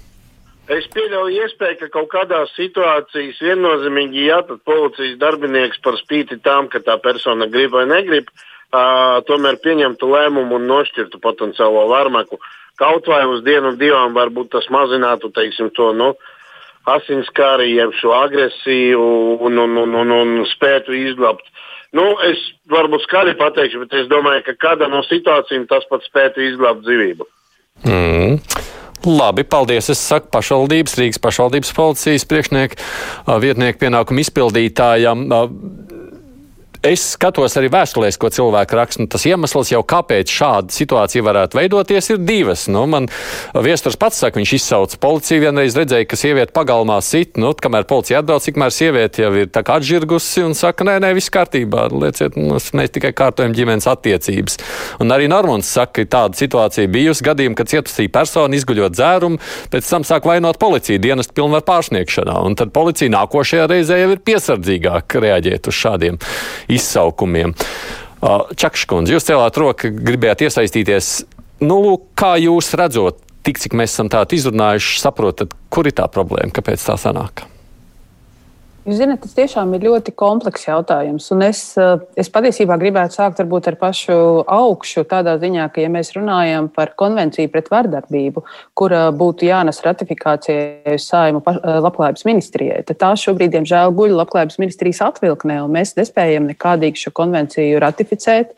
[0.70, 6.78] Es pieļauju iespēju, ka kaut kādās situācijās viennozīmīgi jāpat policijas darbinieks par spīti tam, ka
[6.84, 12.40] tā persona grib vai negrib, uh, tomēr pieņemtu lēmumu un nošķirtu potenciālo varmaku.
[12.80, 16.14] Kaut vai uz dienu, divām varbūt tas mazinātu teiksim, to nu,
[16.88, 19.02] asinskāri, jeb šo agresiju
[19.40, 21.44] un, un, un, un, un spētu izglābt
[21.96, 22.38] Nu, es
[22.70, 27.26] varbūt skaļi pateikšu, bet es domāju, ka kāda no situācijām tas pats spētu izglābt dzīvību.
[27.88, 28.37] Mm.
[29.00, 29.88] Labi, paldies.
[29.90, 32.76] Es saku pašvaldības, Rīgas pašvaldības policijas priekšnieku
[33.42, 35.24] vietnieku pienākumu izpildītājam.
[36.80, 39.02] Es skatos arī vēstulēs, ko cilvēki raksta.
[39.02, 42.62] Nu, tas iemesls jau, kāpēc šāda situācija varētu veidoties, ir divas.
[42.72, 43.10] Nu, man
[43.52, 45.42] viesturs pats saka, viņš izsauca policiju.
[45.44, 50.46] Vienreiz redzēja, ka sieviete pagalmā sit, nu, kamēr policija atbrauc, tikmēr sieviete jau ir atžirgusi
[50.46, 54.56] un saka, nē, nē, viss kārtībā, lieciet, mēs tikai kārtojam ģimenes attiecības.
[55.04, 59.92] Un arī Normons saka, ka tāda situācija bijusi gadījumā, kad cietusī persona izguļot dzērumu, pēc
[59.92, 62.40] tam sāk vainot policiju dienestu pilnvaru pārsniegšanā.
[62.48, 66.16] Un tad policija nākošajā reizē jau ir piesardzīgāk reaģēt uz šādiem
[66.76, 67.54] izsaukumiem.
[68.20, 71.12] Čakškundze, jūs celāt roku, gribējāt iesaistīties.
[71.64, 76.09] Nu, lūk, kā jūs redzat, tik cik mēs esam tādu izrunājuši, saprotat, kur ir tā
[76.12, 77.46] problēma, kāpēc tā sanāk?
[78.80, 81.26] Jūs zināt, tas tiešām ir ļoti komplekss jautājums.
[81.34, 84.14] Un es, eh, es patiesībā gribētu sākt varbūt ar pašu
[84.48, 88.42] augšu, tādā ziņā, ka, ja mēs runājam par konvenciju pret vardarbību,
[88.74, 94.56] kura būtu jānes ratifikācijai uz saimu eh, labklājības ministrijai, tad tā šobrīd, diemžēl, guļ labklājības
[94.62, 98.56] ministrijas atvilknē, un mēs nespējam nekādīgi šo konvenciju ratificēt.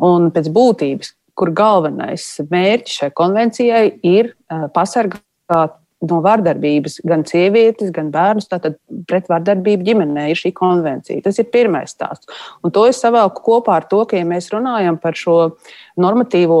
[0.00, 7.90] Un pēc būtības, kur galvenais mērķis šai konvencijai ir eh, pasargāt no vardarbības gan sievietes,
[7.94, 8.46] gan bērnus.
[8.50, 8.78] Tātad
[9.10, 11.22] pret vardarbību ģimenē ir šī konvencija.
[11.24, 12.28] Tas ir pirmais stāsts.
[12.62, 15.38] Un to es savēlku kopā ar to, ka, ja mēs runājam par šo
[16.00, 16.60] normatīvo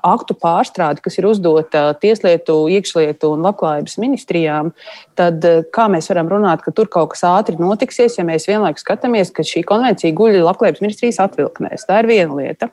[0.00, 4.72] aktu pārstrādi, kas ir uzdota Tieslietu, iekšlietu un labklājības ministrijām,
[5.18, 9.32] tad kā mēs varam runāt, ka tur kaut kas ātri notiksies, ja mēs vienlaikus skatāmies,
[9.34, 11.86] ka šī konvencija guļ labklājības ministrijas atvilknēs.
[11.88, 12.70] Tā ir viena lieta.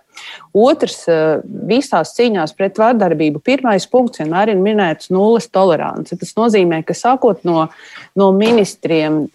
[0.57, 1.03] Otrs,
[1.69, 6.15] visās cīņās pret vardarbību, pirmais punkts vienmēr ir minēts nulles tolerants.
[6.17, 7.67] Tas nozīmē, ka sākot no,
[8.17, 9.25] no ministriem,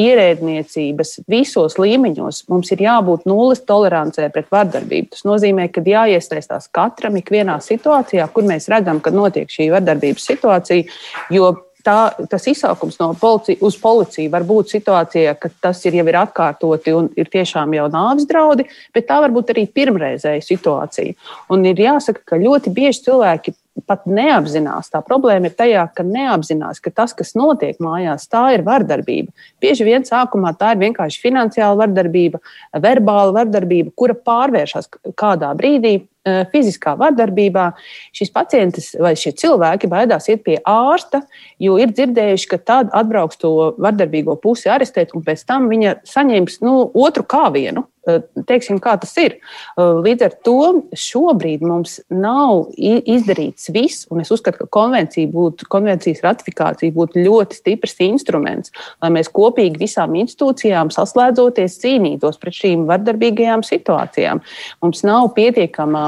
[0.00, 5.12] ierēdniecības visos līmeņos, mums ir jābūt nulles tolerancē pret vardarbību.
[5.14, 11.00] Tas nozīmē, ka jāiesaistās katram ikvienā situācijā, kur mēs redzam, ka notiek šī vardarbības situācija.
[11.30, 11.52] Jo
[11.84, 11.96] tā,
[12.30, 16.94] tas izsaukums no policijas uz policiju var būt situācijā, ka tas ir jau ir atkārtoti
[16.96, 21.16] un ir tiešām jau nāves draudi, bet tā var būt arī pirmreizēja situācija.
[21.52, 24.90] Un ir jāsaka, ka ļoti bieži cilvēki pat neapzinās.
[24.92, 29.32] Tā problēma ir tajā, ka neapzinās, ka tas, kas notiek mājās, tā ir vardarbība.
[29.62, 32.42] Bieži vien sākumā tā ir vienkārši finansiāla vardarbība,
[32.82, 37.70] verbāla vardarbība, kura pārvēršas kādā brīdī Eh, fiziskā vardarbībā,
[38.12, 41.22] šis pacients vai šie cilvēki baidās iet pie ārsta,
[41.56, 46.60] jo ir dzirdējuši, ka tad atbrauks to vardarbīgo pusi arestēt, un pēc tam viņa saņems
[46.60, 47.86] nu, otru kāvienu.
[48.08, 49.34] Eh, teiksim, kā tas ir.
[49.36, 50.60] Eh, līdz ar to
[50.96, 57.58] šobrīd mums nav izdarīts viss, un es uzskatu, ka konvencija būtu, konvencijas ratifikācija būtu ļoti
[57.58, 64.40] stiprs instruments, lai mēs kopīgi visām institūcijām saslēdzoties cīnītos pret šīm vardarbīgajām situācijām.
[64.80, 66.06] Mums nav pietiekamā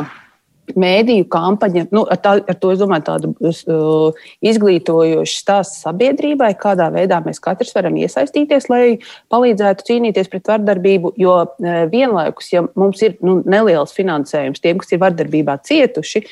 [0.78, 6.86] mēdīju kampaņa, nu, ar, tā, ar to es domāju, tādu uh, izglītojošu stāstu sabiedrībai, kādā
[6.94, 8.84] veidā mēs katrs varam iesaistīties, lai
[9.32, 11.14] palīdzētu cīnīties pret vardarbību.
[11.20, 16.24] Jo uh, vienlaikus, ja mums ir nu, neliels finansējums tiem, kas ir vardarbībā cietuši,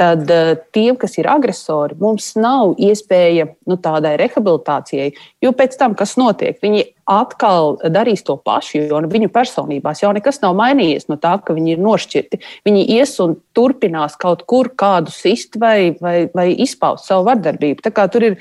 [0.00, 5.12] tad uh, tiem, kas ir agresori, mums nav iespēja nu, tādai rehabilitācijai.
[5.44, 10.12] Jo pēc tam, kas notiek, viņi atkal darīs to pašu, jo nu, viņu personībās jau
[10.16, 12.40] nekas nav mainījies no tā, ka viņi ir nošķirti.
[12.64, 13.36] Viņi ies un
[13.74, 17.82] turpinās kaut kur kādu sist vai, vai, vai izpaust savu vardarbību.
[18.12, 18.38] Tur ir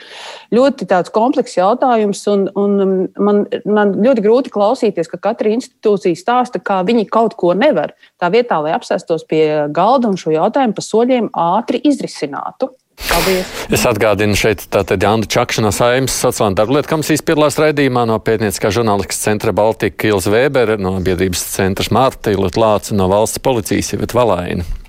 [0.53, 6.83] ļoti komplekss jautājums, un, un man, man ļoti grūti klausīties, ka katra institūcija stāsta, kā
[6.85, 7.95] viņi kaut ko nevar.
[8.21, 12.73] Tā vietā, lai apsēstos pie galda un šo jautājumu pa soļiem ātri izrisinātu.
[12.93, 13.49] Paldies.
[13.73, 18.69] Es atgādinu šeit tātad Jānu Čakšana saimnes sociālā darba lietu komisijas piedalās raidījumā no pētnieciskā
[18.75, 24.13] žurnālistikas centra Baltika Kils Vēbere, no biedrības centra Mārta Ilot Lāca, no valsts policijas Ivet
[24.13, 24.82] Valaina.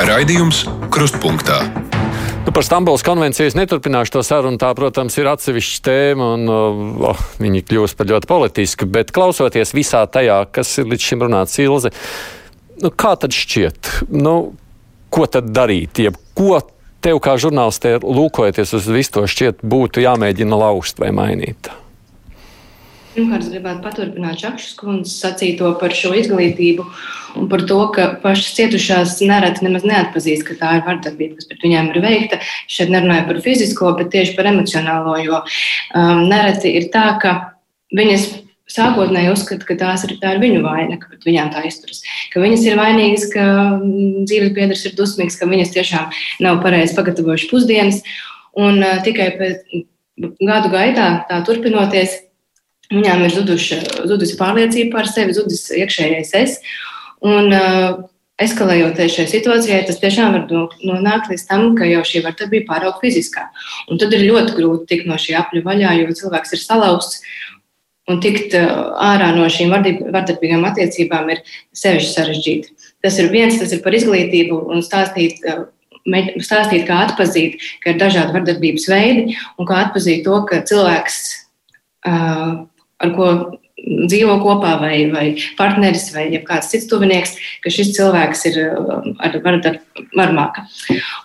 [0.00, 1.58] Raidījums Krustpunktā.
[2.46, 4.56] Nu, par Stambulas konvenciju es neturpināšu to sarunu.
[4.60, 6.52] Tā, protams, ir atsevišķa tēma, un
[7.10, 8.88] oh, viņi kļūst par ļoti politisku.
[8.88, 11.92] Bet klausoties visā tajā, kas ir līdz šim runāts, Ilze,
[12.80, 13.92] nu, kā tad šķiet?
[14.08, 14.34] Nu,
[15.12, 16.00] ko tad darīt?
[16.06, 16.62] Jeb, ko
[17.04, 21.68] tev kā žurnālistē, lūkojoties uz visu to, šķiet, būtu jāmēģina lauzt vai mainīt?
[23.10, 26.84] Pirmkārt, gribētu paturpināt Čakšas kundzes sacīto par šo izglītību
[27.40, 31.64] un par to, ka pašas cietušās nereti nemaz neatpazīst, ka tā ir vardarbība, kas pret
[31.66, 32.38] viņiem ir veikta.
[32.70, 37.34] Šeit nerunāju par fizisko, bet tieši par emocionālo, jo um, nereti ir tā, ka
[37.98, 38.28] viņas
[38.70, 42.04] sākotnēji uzskata, ka tās ir, tā ir viņu vaina, ka pret viņām tā izturas.
[42.30, 43.44] Ka viņas ir vainīgas, ka
[43.74, 48.02] mm, dzīves biedrs ir dusmīgs, ka viņas tiešām nav pareizi pagatavojuši pusdienas.
[48.54, 49.78] Un uh, tikai pēc
[50.46, 52.20] gadu gaitā, tā turpinoties,
[52.90, 56.56] viņām ir zuduši, zudusi pārliecība par sevi, zudis iekšējais es.
[57.20, 58.00] Un, uh,
[58.40, 60.44] eskalējoties šai situācijai, tas tiešām var
[60.80, 63.48] nonākt līdz tam, ka jau šī vardarbība pāraug fiziskā.
[63.92, 67.20] Un tad ir ļoti grūti tikt no šī apļu vaļā, jo cilvēks ir salauzts
[68.10, 71.42] un tikt uh, ārā no šīm vardarbīgām attiecībām ir
[71.76, 72.72] sevišķi sarežģīti.
[73.04, 75.68] Tas ir viens, tas ir par izglītību un stāstīt, uh,
[76.40, 81.20] stāstīt kā atzīt, ka ir dažādi vardarbības veidi un kā atzīt to, ka cilvēks,
[82.08, 82.64] uh,
[83.00, 83.32] ar ko
[83.80, 85.24] dzīvo kopā, vai, vai
[85.58, 87.32] partneris, vai kāds cits tuvinieks,
[87.64, 89.38] ka šis cilvēks ir um, ar
[90.16, 90.66] varmāka.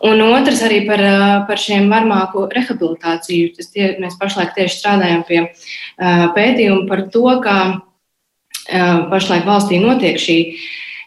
[0.08, 3.52] Un otrs arī par, uh, par šiem varmāku rehabilitāciju.
[3.58, 9.82] Tas tie, mēs pašlaik tieši strādājam pie uh, pētījuma par to, kā uh, pašlaik valstī
[9.84, 10.40] notiek šī,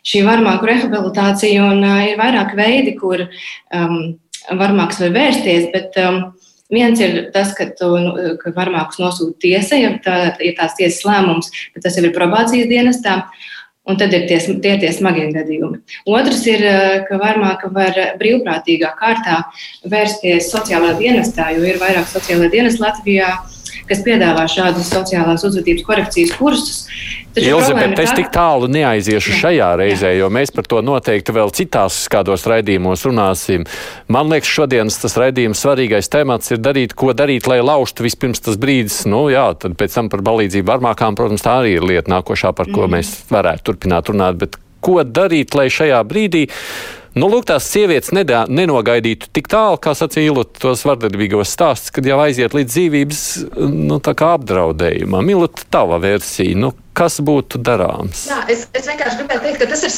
[0.07, 6.23] šī varmāku rehabilitācija, un ir vairāk veidi, kur um, varmāks var vērsties, bet um,
[6.73, 11.05] Viens ir tas, ka, tu, nu, ka varmākus nosūta tiesa, ja tā ir tās tiesas
[11.09, 13.23] lēmums, bet tas jau ir probācijas dienestā.
[13.89, 15.79] Un tad ir tie, tie, tie smagie gadījumi.
[16.13, 16.61] Otrs ir,
[17.09, 19.39] ka varmāka var brīvprātīgā kārtā
[19.89, 23.31] vērsties sociālajā dienestā, jo ir vairāk sociālajā dienestā Latvijā,
[23.89, 26.85] kas piedāvā šādus sociālās uzvedības korekcijas kursus.
[27.39, 29.39] Elizabete, es tik tālu neaiziešu Jā.
[29.43, 33.67] šajā reizē, jo mēs par to noteikti vēl citās kādos raidījumos runāsim.
[34.11, 38.59] Man liekas, šodienas tas raidījums svarīgais temats ir darīt, ko darīt, lai laužtu vispirms tas
[38.61, 39.05] brīdis.
[39.11, 42.71] Nu, jā, tad pēc tam par balīdzību varmākām, protams, tā arī ir lieta nākošā, par
[42.73, 42.97] ko mm.
[42.97, 44.41] mēs varētu turpināt runāt.
[44.41, 46.49] Bet ko darīt, lai šajā brīdī
[47.17, 52.07] Nu, lūk, tās sievietes nedā, nenogaidītu tik tālu, kā sacīja Ilūta, tos vardarbīgos stāstus, kad
[52.09, 53.23] jau aiziet līdz dzīvības
[53.73, 55.33] nu, apdraudējumam.
[55.33, 58.27] Ilūta, tava versija, nu, kas būtu darāms?
[58.29, 59.97] Jā, es, es vienkārši gribēju teikt, ka tas ir,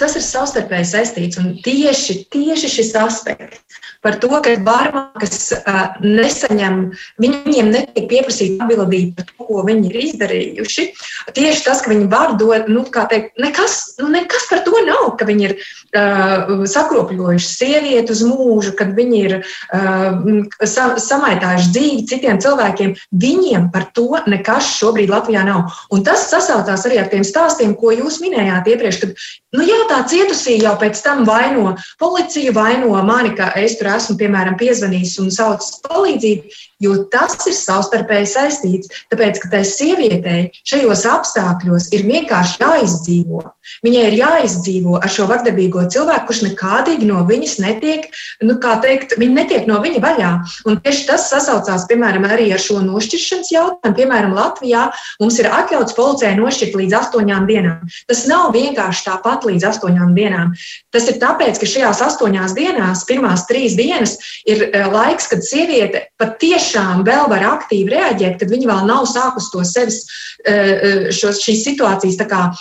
[0.00, 6.80] tas ir savstarpēji saistīts un tieši, tieši šis aspekts par to, ka barmakas uh, nesaņem,
[7.24, 10.84] viņiem netiek pieprasīta atbildība par to, ko viņi ir izdarījuši.
[11.32, 15.06] Tieši tas, ka viņi var dot, nu, kā teikt, nekas, nu, nekas par to nav,
[15.16, 20.20] ka viņi ir uh, sakropļojuši sievieti uz mūžu, kad viņi ir uh,
[20.68, 22.92] sa, samaitājuši dzīvi citiem cilvēkiem.
[23.24, 25.72] Viņiem par to nekas šobrīd Latvijā nav.
[25.94, 29.16] Un tas sasaucās arī ar tiem stāstiem, ko jūs minējāt iepriekš, kad
[29.56, 34.16] nu, jā, tā cietusī jau pēc tam vaino policiju, vaino mani, ka es tur esmu,
[34.20, 38.92] piemēram, piezvanījis un saucis palīdzību, jo tas ir savstarpēji saistīts.
[39.12, 43.42] Tāpēc, ka tai sievietei šajos apstākļos ir vienkārši jāizdzīvo.
[43.84, 48.06] Viņai ir jāizdzīvo ar šo vardarbīgo cilvēku, kurš nekādīgi no viņas netiek,
[48.44, 50.32] nu, kā teikt, viņa netiek no viņa vaļā.
[50.68, 53.96] Un tieši tas sasaucās, piemēram, arī ar šo nošķiršanas jautājumu.
[53.96, 54.84] Piemēram, Latvijā
[55.22, 57.94] mums ir atļauts policijai nošķirt līdz astoņām dienām.
[58.10, 60.52] Tas nav vienkārši tāpat līdz astoņām dienām.
[60.94, 64.18] Tas ir tāpēc, ka šajās astoņās dienās, pirmās trīs dienas,
[64.48, 69.06] ir eh, laiks, kad sieviete patiešām tiešām vēl var aktīvi reaģēt, kad viņi vēl nav
[69.06, 70.04] sākus to sevis,
[70.44, 72.52] eh, eh, šos, šīs situācijas kā,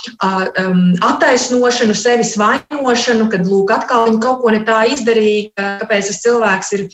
[1.01, 6.73] attaisnošanu, sevis vainošanu, kad lūk, atkal viņi kaut ko ne tā izdarīja, kāpēc tas cilvēks
[6.73, 6.87] ir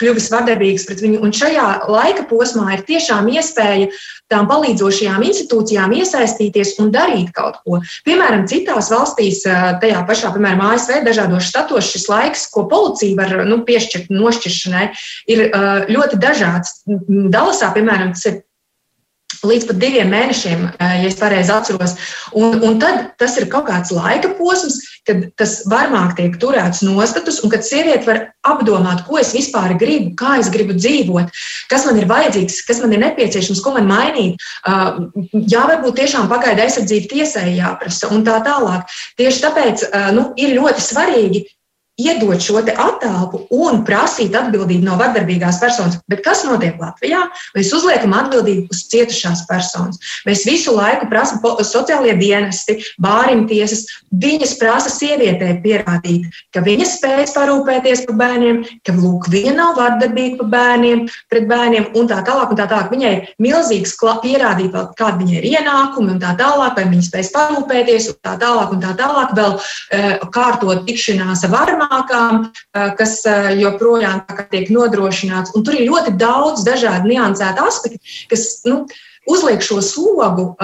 [0.00, 1.22] kļuvis vardarbīgs pret viņu.
[1.22, 3.88] Un šajā laika posmā ir tiešām iespēja
[4.28, 7.80] tām palīdzošajām institūcijām iesaistīties un darīt kaut ko.
[8.04, 9.44] Piemēram, citās valstīs,
[9.80, 14.86] tajā pašā, piemēram, ASV, dažādos štatos šis laiks, ko policija var nu, piešķirt nošķiršanai,
[15.30, 15.44] ir
[15.94, 16.55] ļoti dažāds.
[16.86, 18.42] Dalasā, piemēram, tas ir
[19.44, 21.96] līdz pat diviem mēnešiem, ja es pareizi atceros.
[22.36, 27.40] Un, un tad tas ir kaut kāds laika posms, kad tas varmāk tiek turēts nostatus,
[27.44, 31.34] un kad sieviete var apdomāt, ko es vispār gribu, kā es gribu dzīvot,
[31.70, 34.40] kas man ir vajadzīgs, kas man ir nepieciešams, ko man mainīt.
[34.66, 38.96] Jā, varbūt tiešām pagaida aizsardzība tiesai jāprasa un tā tālāk.
[39.20, 41.46] Tieši tāpēc nu, ir ļoti svarīgi
[41.96, 45.96] iedot šo attēlu un prasīt atbildību no vardarbīgās personas.
[46.10, 47.22] Bet kas notiek Latvijā?
[47.56, 50.00] Mēs uzliekam atbildību uz cietušās personas.
[50.28, 53.86] Mēs visu laiku prasām sociālie dienesti, bāriņu tiesas.
[54.12, 60.40] Viņas prasa sievietē pierādīt, ka viņa spēj parūpēties par bērniem, ka lūk, viņa nav vardarbīga
[60.42, 62.52] par bērniem, pret bērniem un tā tālāk.
[62.52, 62.92] Un tā tālāk.
[62.92, 68.12] Viņai ir milzīgs pierādīt, kāda viņai ir ienākumi un tā tālāk, vai viņa spēj parūpēties
[68.12, 68.76] un tā tālāk.
[68.76, 72.52] Un tā tālāk vēl uh, kārtot tikšanās ar varmā zemākām,
[72.98, 73.22] kas
[73.58, 75.54] joprojām tiek nodrošināts.
[75.54, 77.98] Un tur ir ļoti daudz dažādu niansētu aspektu,
[78.30, 78.86] kas nu,
[79.26, 80.54] uzliek šo slogu.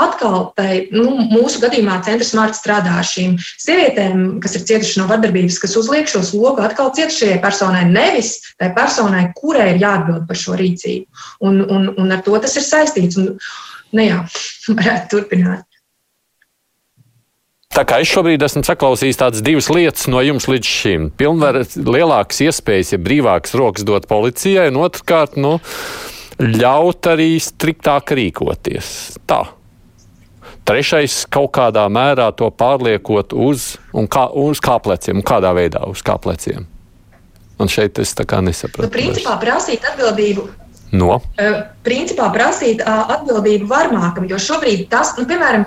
[0.00, 5.08] Atkal tai, nu, mūsu gadījumā centrs Mārta strādā ar šīm sievietēm, kas ir cietušas no
[5.10, 10.38] vardarbības, kas uzliek šo slogu atkal cietušajai personai, nevis tai personai, kurai ir jāatbild par
[10.38, 11.24] šo rīcību.
[11.42, 13.18] Un, un, un ar to tas ir saistīts.
[13.18, 13.34] Un,
[13.90, 14.22] nu, jā,
[14.78, 15.66] varētu turpināt.
[17.70, 21.04] Tā kā es šobrīd esmu saklausījis tādas divas lietas no jums līdz šim.
[21.14, 25.52] Pilnvaras, lielākas iespējas, ja brīvākas rokas dot policijai, un otrkārt, nu,
[26.42, 28.90] ļaut arī striktāk rīkoties.
[29.30, 29.44] Tā.
[30.66, 33.76] Trešais kaut kādā mērā to pārliekot uz,
[34.10, 36.66] kā, uz kāpleciem, kādā veidā uz kāpleciem.
[37.62, 38.88] Un šeit es tā kā nesapratu.
[38.88, 40.48] Nu, principā prasīt atbildību
[40.90, 41.20] No?
[41.86, 45.64] Principā prasīt atbildību varmākam, jo šobrīd tas, nu, piemēram,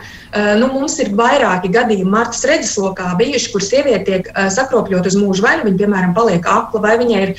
[0.60, 5.56] nu, mums ir vairāki gadījumi Martas redzeslokā bijuši, kur sieviete tiek sakropļot uz mūžu, vai
[5.60, 7.32] nu viņa, piemēram, paliek akla, vai viņai ir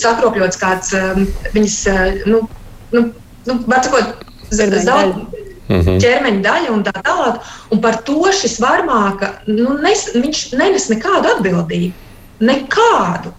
[0.00, 0.94] sakropļots kāds
[1.52, 1.76] viņas,
[2.30, 2.42] nu,
[2.96, 3.04] nu,
[3.50, 5.04] nu vecākot, zelta
[5.68, 5.98] mhm.
[6.00, 7.44] ķermeņa daļa un tā tālāk.
[7.70, 12.08] Un par to šis varmāka, nu, nes, viņš nenes nekādu atbildību.
[12.40, 13.34] Nekādu.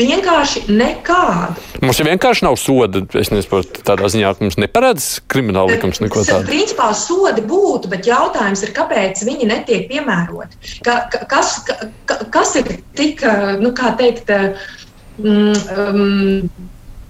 [0.00, 1.60] Vienkārši nekādu.
[1.84, 3.02] Mums jau vienkārši nav soda.
[3.20, 6.48] Es nesaprotu, tādā ziņā, ka mums neparedz krimināla likums neko tādu.
[6.48, 10.80] Principā sodi būtu, bet jautājums ir, kāpēc viņi netiek piemēroti.
[10.86, 13.22] Ka, kas, ka, kas ir tik,
[13.60, 14.32] nu, kā teikt,
[15.20, 16.40] um,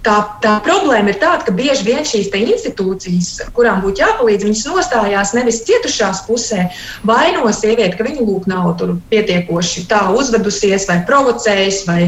[0.01, 5.33] Tā, tā problēma ir tāda, ka bieži vien šīs institūcijas, kurām būtu jāpalīdz, viņas nostājās
[5.37, 6.63] nevis cietušās pusē,
[7.05, 11.99] vaino sievieti, ka viņa lūk nav tur pietiekoši tā uzvedusies, vai provocējis, vai,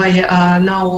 [0.00, 0.10] vai
[0.64, 0.94] nav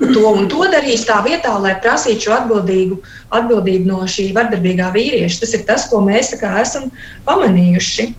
[0.00, 2.98] to un to darījis tā vietā, lai prasītu šo atbildīgu,
[3.30, 5.44] atbildību no šī vardarbīgā vīrieša.
[5.44, 6.90] Tas ir tas, ko mēs kā, esam
[7.30, 8.10] pamanījuši.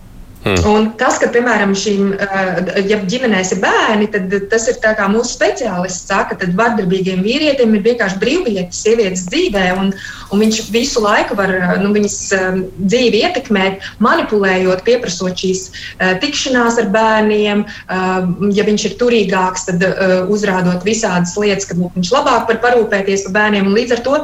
[0.42, 0.58] Hmm.
[0.66, 5.36] Un tas, ka, piemēram, šīm, eh, ja ģimenēs ir bērni, tad tas ir kā mūsu
[5.36, 9.92] speciālists saka, tad vardarbīgiem vīrietim ir vienkārši brīvbiļeti sievietes dzīvē, un,
[10.34, 15.62] un viņš visu laiku var nu, viņas eh, dzīvi ietekmēt, manipulējot, pieprasot šīs
[16.22, 17.62] tikšanās ar bērniem.
[18.56, 19.84] Ja viņš ir turīgāks, tad
[20.32, 23.70] uzrādot visādas lietas, ka viņš labāk var parūpēties par bērniem.
[23.76, 24.18] Līdz ar to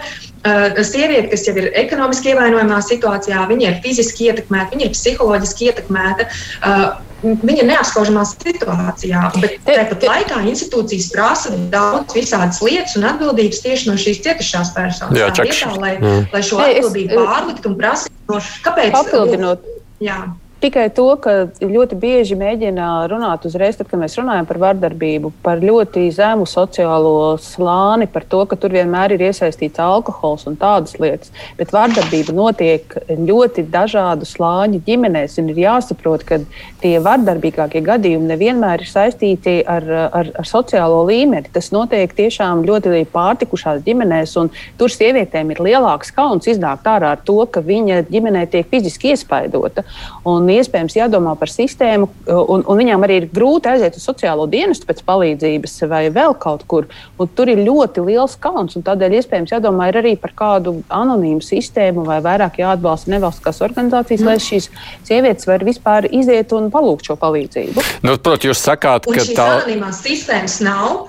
[0.87, 6.33] sieviete, kas jau ir ekonomiski ievainojamā situācijā, viņa ir fiziski ietekmēta, viņa ir psiholoģiski ietekmēta.
[6.63, 13.59] Uh, Viņa ir neapskaužamā situācijā, bet tāpat laikā institūcijas prasa daudz visādas lietas un atbildības
[13.65, 15.19] tieši no šīs cietušās personas.
[15.19, 16.29] Jā, tā vietā, lai, mm.
[16.31, 18.95] lai šo atbildību pārliktu un prasītu, kāpēc.
[18.95, 19.67] Papildinot.
[20.05, 20.21] Jā.
[20.59, 25.61] Tikai to, ka ļoti bieži mēģina runāt uzreiz, tad, kad mēs runājam par vardarbību, par
[25.62, 31.31] ļoti zemu sociālo slāni, par to, ka tur vienmēr ir iesaistīts alkohols un tādas lietas.
[31.61, 36.40] Bet vardarbība notiek ļoti dažādu slāņu ģimenēs, un ir jāsaprot, ka
[36.83, 41.55] tie vardarbīgākie gadījumi nevienmēr ir saistīti ar, ar, ar sociālo līmeni.
[41.55, 47.23] Tas notiek tiešām ļoti pārtikušās ģimenēs, un tur sievietēm ir lielāks kauns iznākt ārā ar
[47.23, 49.87] to, ka viņa ģimenē tiek fiziski iespaidota.
[50.27, 54.49] Un un iespējams jādomā par sistēmu, un, un viņām arī ir grūti aiziet uz sociālo
[54.51, 56.89] dienestu pēc palīdzības vai vēl kaut kur.
[57.37, 62.21] Tur ir ļoti liels kauns, un tādēļ iespējams jādomā arī par kādu anonīmu sistēmu vai
[62.25, 64.31] vairāk jāatbalsta nevalstiskās organizācijas, mm.
[64.31, 64.71] lai šīs
[65.09, 67.87] sievietes var vispār iziet un palūgt šo palīdzību.
[68.07, 71.09] Nu, Protams, jūs sakāt, ka tā anonīmās sistēmas nav.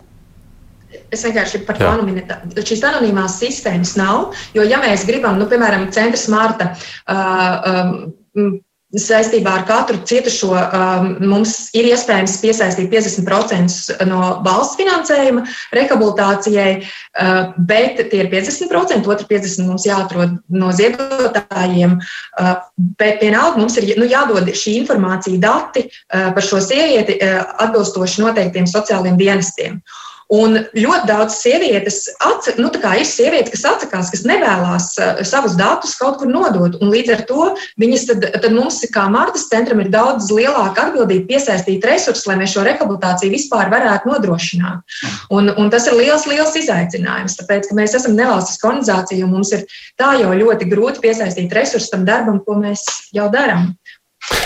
[1.13, 2.63] Es vienkārši par to anonimitāti.
[2.65, 7.93] Šīs anonīmās sistēmas nav, jo, ja mēs gribam, nu, piemēram, centra smarta uh,
[8.38, 8.58] um,
[8.89, 15.43] Saistībā ar katru cietušo um, mums ir iespējams piesaistīt 50% no valsts finansējuma
[15.78, 21.99] rehabilitācijai, uh, bet tie ir 50%, otrs 50% mums jāatrod no ziedotājiem.
[22.02, 22.56] Uh,
[22.97, 28.66] bet vienalga mums ir nu, jādod šī informācija, dati uh, par šo sievieti atbilstoši noteiktiem
[28.74, 29.84] sociāliem dienestiem.
[30.30, 35.95] Un ļoti daudz sievietes, atsa, nu, ir sievietes, kas atsakās, kas nevēlas uh, savus datus
[35.97, 36.77] kaut kur nodot.
[36.86, 37.47] Līdz ar to
[37.82, 42.53] viņas tad, tad mums, kā Mārtas centram, ir daudz lielāka atbildība piesaistīt resursus, lai mēs
[42.53, 44.99] šo rehabilitāciju vispār varētu nodrošināt.
[45.34, 49.55] Un, un tas ir liels, liels izaicinājums, tāpēc, ka mēs esam nevalstiska organizācija un mums
[49.57, 49.65] ir
[49.97, 52.86] tā jau ļoti grūti piesaistīt resursus tam darbam, ko mēs
[53.17, 53.71] jau darām.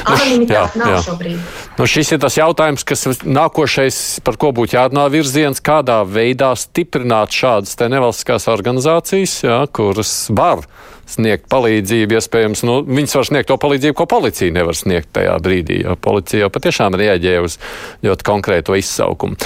[0.03, 1.01] Anonimitāte nav jā.
[1.07, 1.51] šobrīd.
[1.79, 7.33] Nu, šis ir tas jautājums, kas nākošais, par ko būtu jārunā virziens, kādā veidā stiprināt
[7.33, 10.65] šādas nevalstiskās organizācijas, jā, kuras var
[11.09, 12.17] sniegt palīdzību.
[12.19, 16.45] Iespējams, nu, viņas var sniegt to palīdzību, ko policija nevar sniegt tajā brīdī, jo policija
[16.45, 17.57] jau patiešām reaģē uz
[18.05, 19.39] ļoti konkrēto izsaukumu.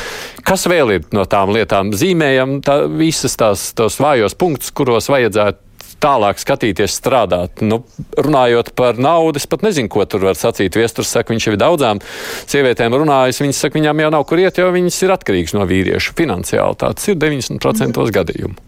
[0.48, 1.94] Kas vēl ir no tām lietām?
[1.98, 5.67] Zīmējam tā, visas tās tos vājos punktus, kuros vajadzētu
[6.04, 7.64] tālāk skatīties, strādāt.
[7.66, 7.82] Nu,
[8.18, 10.78] runājot par naudu, es pat nezinu, ko tur var sacīt.
[10.78, 12.02] Viesturs saka, viņš jau ir daudzām
[12.46, 13.42] sievietēm runājis.
[13.44, 16.82] Viņas saka, viņām jau nav kur iet, jo viņas ir atkarīgas no vīriešu finansiāli.
[16.86, 18.16] Tāds ir 90% mm.
[18.20, 18.64] gadījumu.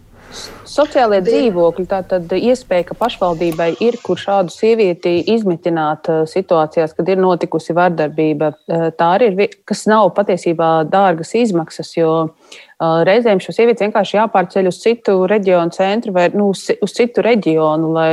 [0.70, 7.18] Sociālie dzīvokļi, tātad iespēja, ka pašvaldībai ir, kur šādu sievieti izmitināt eh, situācijās, kad ir
[7.18, 12.12] notikusi vardarbība, eh, tā arī ir, kas nav patiesībā dārgas izmaksas, jo
[12.80, 16.64] reizēm šo sievieti vienkārši jāpārceļ uz citu reģionu centru vai nu, uz,
[16.96, 18.12] citu reģionu, lai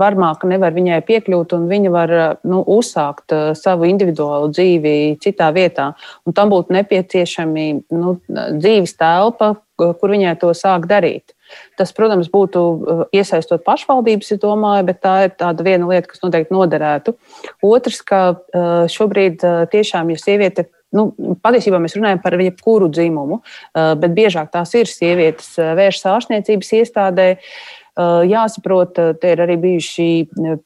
[0.00, 5.92] varmāka nevar viņai piekļūt un viņa var nu, uzsākt savu individuālu dzīvi citā vietā.
[6.26, 11.34] Un tam būtu nepieciešami nu, dzīves telpa, kur viņai to sāk darīt.
[11.78, 12.60] Tas, protams, būtu
[13.14, 17.14] iesaistot pašvaldības, es domāju, bet tā ir tāda viena lieta, kas noteikti noderētu.
[17.66, 18.22] Otrs, ka
[18.90, 24.74] šobrīd tiešām, ja sieviete nu, patiesībā mēs runājam par jebkuru dzimumu, eh, bet biežāk tās
[24.78, 27.28] ir sievietes eh, vēršas ārstniecības iestādē.
[27.94, 30.08] Eh, jāsaprot, te ir arī bijuši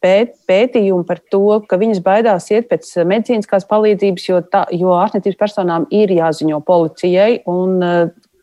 [0.00, 5.40] pēt, pētījumi par to, ka viņas baidās iet pēc medicīniskās palīdzības, jo, tā, jo ārstniecības
[5.40, 7.82] personām ir jāziņo policijai, un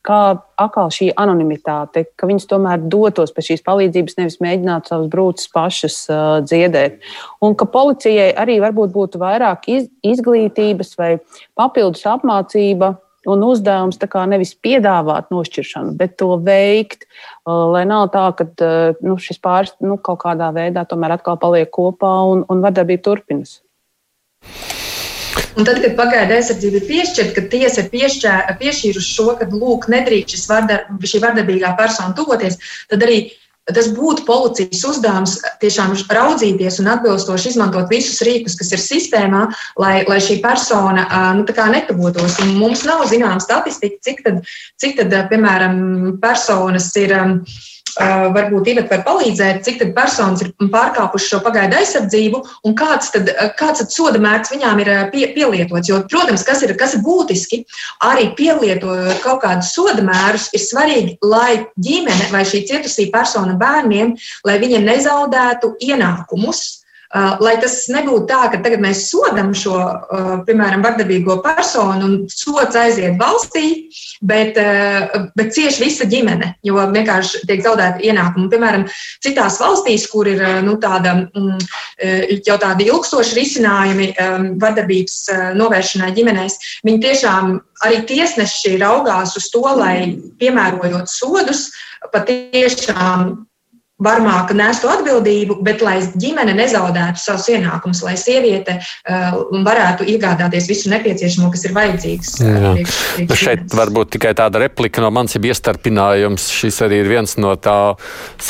[0.05, 0.19] kā
[0.61, 5.97] atkal šī anonimitāte, ka viņas tomēr dotos pēc šīs palīdzības, nevis mēģinātu savus brūces pašas
[6.11, 6.99] uh, dziedēt.
[7.45, 11.15] Un ka policijai arī varbūt būtu vairāk iz, izglītības vai
[11.57, 12.95] papildus apmācība.
[13.25, 13.97] Un uzdevums
[14.29, 19.73] nevis piedāvāt nošķiršanu, bet to veikt, uh, lai nav tā, ka uh, nu, šis pāris
[19.81, 23.63] nu, kaut kādā veidā tomēr atkal paliek kopā un, un vardarbība turpinās.
[25.55, 29.87] Un tad, kad pagaidu aizsardzība ir piešķirta, kad tiesa ir piešķē, piešķīrusi šo, ka lūk,
[29.91, 32.59] nedrīkst vardar, šī vardarbīgā persona tuvoties,
[32.91, 33.19] tad arī
[33.73, 39.47] tas būtu policijas uzdevums tiešām raudzīties un atbilstoši izmantot visus rīkus, kas ir sistēmā,
[39.81, 41.07] lai, lai šī persona
[41.39, 42.37] nu, netuvotos.
[42.43, 44.43] Un mums nav zināma statistika, cik tad,
[44.81, 47.15] cik tad, piemēram, personas ir
[47.99, 53.31] varbūt Ivet var palīdzēt, cik tad personas ir pārkāpušas šo pagaidu aizsardzību un kāds tad,
[53.59, 55.89] kāds tad soda mērķis viņām ir pie, pielietots.
[55.89, 57.63] Jo, protams, kas ir, kas ir būtiski,
[58.05, 64.15] arī pielietojot kaut kādus soda mērus, ir svarīgi, lai ģimene vai šī cietusī persona bērniem,
[64.47, 70.83] lai viņi nezaudētu ienākumus lai tas nebūtu tā, ka tagad mēs sodam šo, uh, piemēram,
[70.83, 73.91] vardarbīgo personu un sots aiziet valstī,
[74.25, 78.49] bet, uh, bet cieši visa ģimene, jo vienkārši tiek zaudēta ienākuma.
[78.51, 78.87] Piemēram,
[79.23, 81.63] citās valstīs, kur ir nu, tāda, mm,
[82.47, 85.17] jau tādi ilgstoši risinājumi um, vardarbības
[85.59, 91.67] novēršanai ģimenēs, viņi tiešām arī tiesneši raugās uz to, lai piemērojot sodus,
[92.13, 93.45] patiešām
[94.03, 100.91] varmāka nestu atbildību, bet lai ģimene nezaudētu savus ienākumus, lai sieviete uh, varētu iegādāties visu
[100.91, 102.33] nepieciešamo, kas ir vajadzīgs.
[102.43, 106.49] Uh, priekš, priekš nu šeit varbūt tikai tāda replika no manis ir iestarpinājums.
[106.57, 107.77] Šis arī ir viens no tā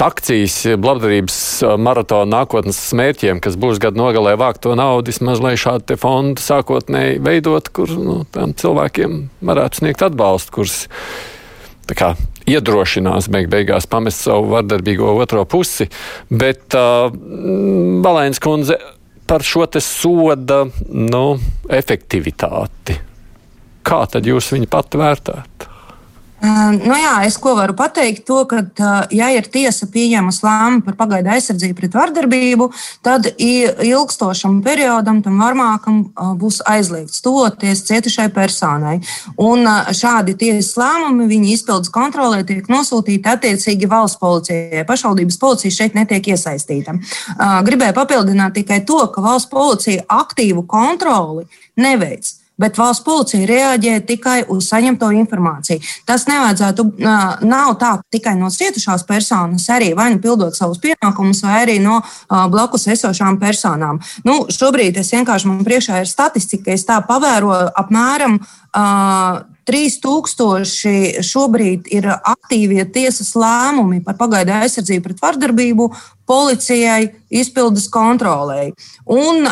[0.06, 5.54] akcijas labdarības uh, maratona nākotnes mērķiem, kas būs gadu nogalē vākt to naudu, vismaz lai
[5.62, 10.86] šādu fondu sākotnēji veidot, kur nu, cilvēkiem varētu sniegt atbalstu, kurus
[11.94, 12.16] kā,
[12.50, 15.88] iedrošinās beig beigās pamest savu vardarbīgo otro pusi.
[16.30, 17.10] Bet uh,
[18.06, 18.78] Valēns kundze
[19.26, 21.24] par šo te soda nu,
[21.74, 23.00] efektivitāti.
[23.86, 25.75] Kā tad jūs viņu pat vērtētu?
[26.44, 28.60] Nu jā, es ko varu pateikt, to, ka,
[29.14, 32.68] ja ir tiesa pieņemas lēmumu par pagaidu aizsardzību pret vardarbību,
[33.06, 36.04] tad ilgstošam periodam tam varmākam
[36.42, 39.00] būs aizliegts tuvoties cietušai personai.
[39.42, 39.64] Un
[39.96, 44.86] šādi tiesas lēmumi, viņa izpildes kontrolē, tiek nosūtīti attiecīgi valsts policijai.
[44.86, 47.00] Pašvaldības policija šeit netiek iesaistīta.
[47.66, 51.48] Gribēju papildināt tikai to, ka valsts policija aktīvu kontroli
[51.80, 55.82] neveic bet valsts policija reaģē tikai uz saņemto informāciju.
[56.08, 56.88] Tas nevajadzētu,
[57.46, 62.02] nav tā tikai no cietušās personas, arī vai nu pildot savus pienākumus, vai arī no
[62.30, 64.00] blakus esošām personām.
[64.28, 68.40] Nu, šobrīd es vienkārši man priekšā ir statistika, es tā pavēroju apmēram
[68.76, 75.88] 3000 šobrīd ir aktīvie tiesas lēmumi par pagaidu aizsardzību pret vardarbību
[76.30, 78.76] policijai, izpildes kontrolēji.
[79.16, 79.48] Un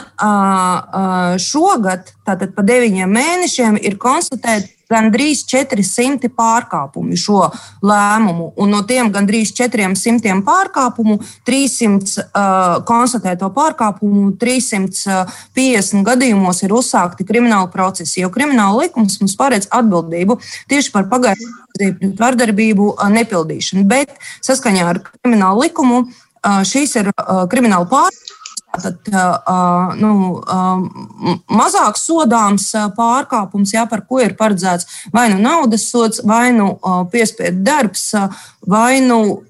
[1.41, 7.47] šogad, tātad pa deviņiem mēnešiem, ir konstatēti gandrīz 400 pārkāpumi šo
[7.83, 8.51] lēmumu.
[8.61, 17.71] Un no tiem gandrīz 400 pārkāpumu, 300 uh, konstatēto pārkāpumu, 350 gadījumos ir uzsākti krimināli
[17.73, 18.21] procesi.
[18.23, 20.39] Jo krimināla likums mums paredz atbildību
[20.71, 23.87] tieši par pagaidu pret vardarbību nepildīšanu.
[23.89, 24.13] Bet
[24.45, 26.05] saskaņā ar kriminālu likumu
[26.43, 27.11] šīs ir
[27.49, 28.42] krimināla pārkāpuma
[28.73, 29.05] Tātad,
[30.01, 30.11] nu,
[31.53, 36.71] mazāk sodāms pārkāpums, jā, par ko ir paredzēts vai nu naudas sots, vai nu
[37.13, 38.07] piespiedu darbs,
[38.65, 39.43] vai nu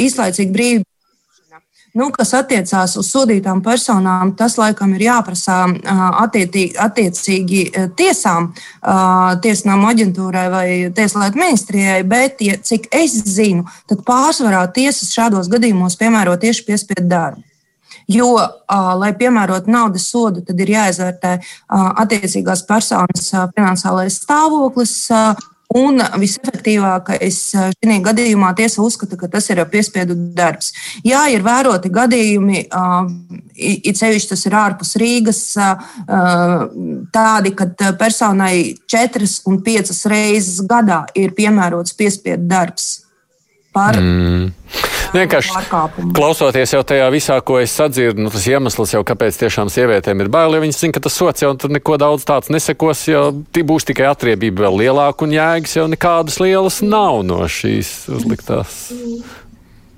[0.00, 0.86] īslaicīgi brīvība.
[1.90, 5.64] Nu, kas attiecās uz sodītām personām, tas laikam ir jāprasa
[6.22, 7.64] attiecīgi
[7.98, 8.48] tiesām,
[9.42, 15.98] tiesnām aģentūrai vai tieslietu ministrijai, bet, ja, cik es zinu, tad pārsvarā tiesas šādos gadījumos
[16.00, 17.49] piemēro tieši piespiedu darbu.
[18.08, 18.32] Jo,
[19.00, 21.36] lai piemērotu naudas sodu, tad ir jāizvērtē
[22.04, 24.98] attiecīgās personas finansiālais stāvoklis.
[25.70, 30.72] Un visefektīvākais šajā gadījumā tiesa uzskata, ka tas ir piespiedu darbs.
[31.06, 32.64] Jā, ir vēroti gadījumi,
[33.54, 35.44] it sevišķi tas ir ārpus Rīgas,
[37.14, 38.56] tādi, kad personai
[38.90, 42.90] četras un piecas reizes gadā ir piemērots piespiedu darbs
[43.74, 44.50] par mm.
[45.10, 45.54] Vienkārši.
[46.14, 50.30] Klausoties jau tajā visā, ko es sadzirdu, nu, tas iemesls jau, kāpēc tiešām sievietēm ir
[50.30, 53.88] bail, jo viņas zina, ka tas sots jau tur neko daudz tāds nesekos, jo būs
[53.90, 58.84] tikai atriebība vēl lielāka un jēgas jau nekādas lielas nav no šīs uzliktās.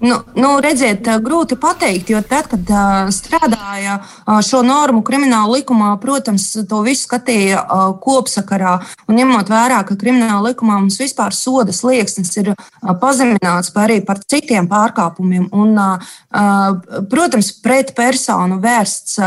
[0.03, 2.71] Nu, nu, redziet, grūti pateikt, jo tad, kad
[3.15, 4.01] strādāja
[4.43, 7.61] šo normu krimināla likumā, protams, to visu skatīja
[8.03, 8.73] kopsakarā.
[9.07, 12.51] Un ņemot vērā, ka krimināla likumā mums vispār soda slieksnis ir
[12.99, 15.47] pazemināts arī par citiem pārkāpumiem.
[15.55, 15.79] Un,
[17.13, 19.21] protams, pret personu vērsts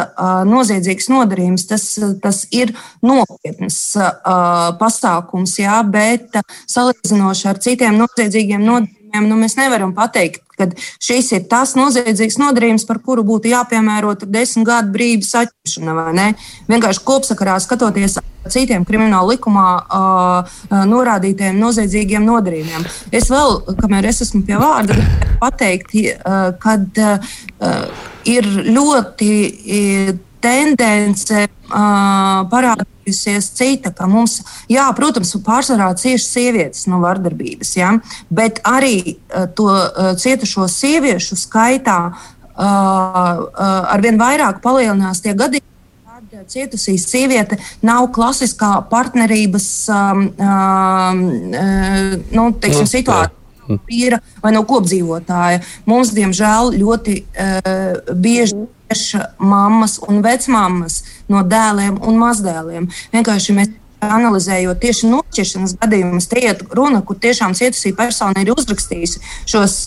[0.52, 1.88] noziedzīgs nodarījums, tas,
[2.20, 3.80] tas ir nopietns
[4.84, 6.36] pasākums, jā, bet
[6.68, 10.68] salīdzinoši ar citiem noziedzīgiem nodarījumiem nu, mēs nevaram pateikt, ka
[11.03, 16.30] šis ir tas noziedzīgs nodarījums, par kuru būtu jāpiemēro desmit gadu brīvības atņemšana.
[16.72, 18.20] Vienkārši kopsakarā skatoties
[18.51, 22.86] citiem krimināla likumā uh, norādītajiem noziedzīgiem nodarījumiem.
[23.16, 24.99] Es vēl, kamēr es esmu pie vārda,
[25.41, 27.34] pateikt, uh, ka uh,
[28.30, 29.32] ir ļoti
[30.46, 34.39] tendence uh, parādījusies cita, ka mums,
[34.72, 37.96] jā, protams, pārsvarā cieši sievietes no vardarbības, ja,
[38.30, 42.20] bet arī uh, to uh, cietušo sieviešu skaitā uh,
[42.58, 45.72] uh, arvien vairāk palielinās tie gadījumi.
[46.52, 51.22] Cietusī sieviete nav klasiskā partnerības um, um,
[52.28, 55.62] nu, teiksim, nu, situācija vīra vai no kopdzīvotāja.
[55.88, 62.88] Mums, diemžēl, ļoti uh, bieži cieša mammas un vecmāmas no dēliem un mazdēliem.
[63.14, 63.74] Vienkārši mēs
[64.06, 69.78] analizējot tieši nošķiršanas gadījumus, te iet runa, kur tiešām cietusī persona ir uzrakstījusi šos,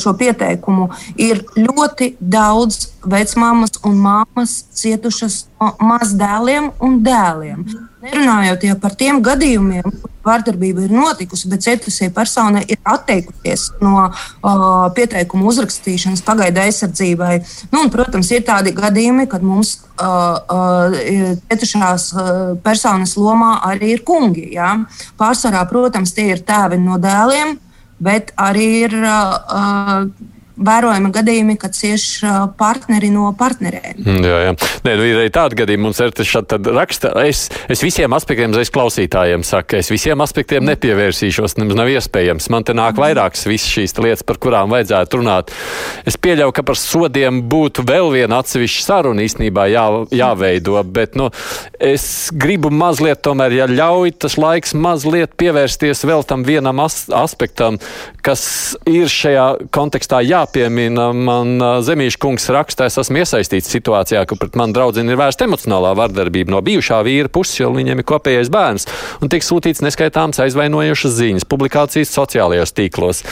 [0.00, 0.88] šo pieteikumu,
[1.20, 7.66] ir ļoti daudz vecmāmas un māmas cietušas no mazdēliem un dēliem.
[8.06, 14.04] Nerunājot jau par tiem gadījumiem, kur vārdarbība ir notikusi, bet cietusie persona ir atteikusies no
[14.06, 17.32] uh, pieteikuma uzrakstīšanas pagaidu aizsardzībai.
[17.72, 20.96] Nu, un, protams, ir tādi gadījumi, kad mums uh, uh,
[21.50, 22.30] cietušās uh,
[22.62, 24.48] personas lomā arī ir kungi.
[24.54, 24.76] Ja?
[25.18, 27.56] Pārsvarā, protams, tie ir tēvi no dēliem,
[28.02, 28.98] bet arī ir.
[29.02, 32.06] Uh, vērojami gadījumi, kad cieš
[32.58, 34.00] partneri no partnerēm.
[34.00, 34.54] Mm, jā, jā.
[34.86, 37.12] Nē, nu, ir arī tādi gadījumi, mums ir šādi raksta.
[37.26, 42.48] Es, es visiem aspektiem, es klausītājiem saku, es visiem aspektiem nepievērsīšos, nemaz nav iespējams.
[42.52, 45.52] Man te nāk vairākas visas šīs lietas, par kurām vajadzētu runāt.
[46.08, 49.84] Es pieļauju, ka par sodiem būtu vēl viena atsevišķa saruna īstenībā jā,
[50.16, 51.28] jāveido, bet nu,
[51.76, 57.80] es gribu mazliet tomēr, ja ļauj tas laiks mazliet pievērsties vēl tam vienam as aspektam,
[58.24, 58.46] kas
[58.88, 64.56] ir šajā kontekstā jā jāpiemina, man Zemīša kungs rakstā, es esmu iesaistīts situācijā, ka pret
[64.56, 68.86] mani draudzini ir vērsta emocionālā vardarbība no bijušā vīra puses, jo viņiem ir kopējais bērns,
[69.20, 73.22] un tiek sūtīts neskaitāms aizvainojušas ziņas, publikācijas sociālajos tīklos.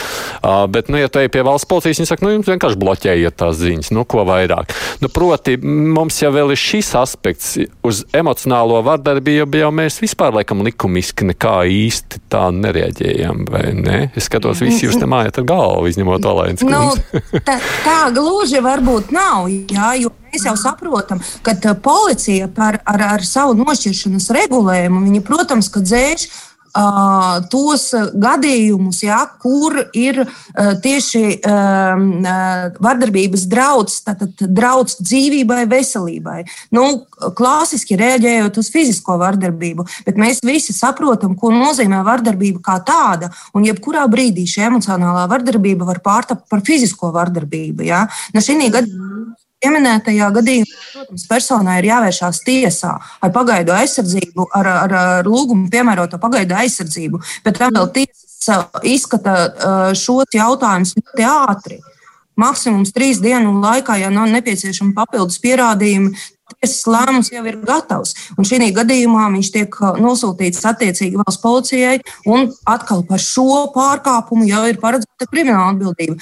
[0.41, 3.37] Uh, bet, nu, ja tu ej pie valsts policijas, viņi saka, nu, jums vienkārši bloķējiet
[3.39, 4.73] tās ziņas, nu, ko vairāk.
[5.03, 7.55] Nu, proti, mums jau vēl ir šis aspekts
[7.85, 13.99] uz emocionālo vardarbību, jau mēs vispār laikam likumiski nekā īsti tā nereaģējam, vai ne?
[14.17, 16.65] Es skatos, visi jūs te mājat ar galvu, izņemot Olēnas.
[16.65, 16.83] Nu,
[17.45, 19.49] tā, tā gluži varbūt nav.
[19.71, 26.27] Jā, jo mēs jau saprotam, ka policija par, ar, ar savu nošķiršanas regulējumu, protams, dzēš
[26.27, 26.54] Uh,
[27.51, 27.85] tos
[28.19, 30.21] gadījumus, ja, kur ir
[30.83, 31.39] tieši
[32.83, 36.41] vardarbības draudz, tātad draudz dzīvībai, veselībai.
[36.75, 37.05] Nu,
[37.37, 43.31] klasiski rēģējot uz fizisko vardarbību, bet mēs visi saprotam, ko nozīmē vardarbība kā tāda.
[43.55, 47.87] Un jebkurā brīdī šī emocionālā vardarbība var pārtapt par fizisko vardarbību.
[47.87, 48.05] Ja.
[48.35, 54.95] Nu, šī gadījumā Pieminētajā gadījumā, protams, personai ir jāvēršās tiesā ar pagaidu aizsardzību, ar, ar,
[54.99, 59.35] ar lūgumu piemēroto pagaidu aizsardzību, bet tam vēl tiesas izskata
[59.97, 61.79] šos jautājumus ļoti ātri.
[62.35, 66.11] Maksimums trīs dienu laikā, ja nav nepieciešama papildus pierādījumi,
[66.53, 68.13] tiesas lēmums jau ir gatavs.
[68.37, 74.63] Un šī gadījumā viņš tiek nosūtīts attiecīgi valsts policijai, un atkal par šo pārkāpumu jau
[74.69, 76.17] ir paredzēta krimināla atbildība.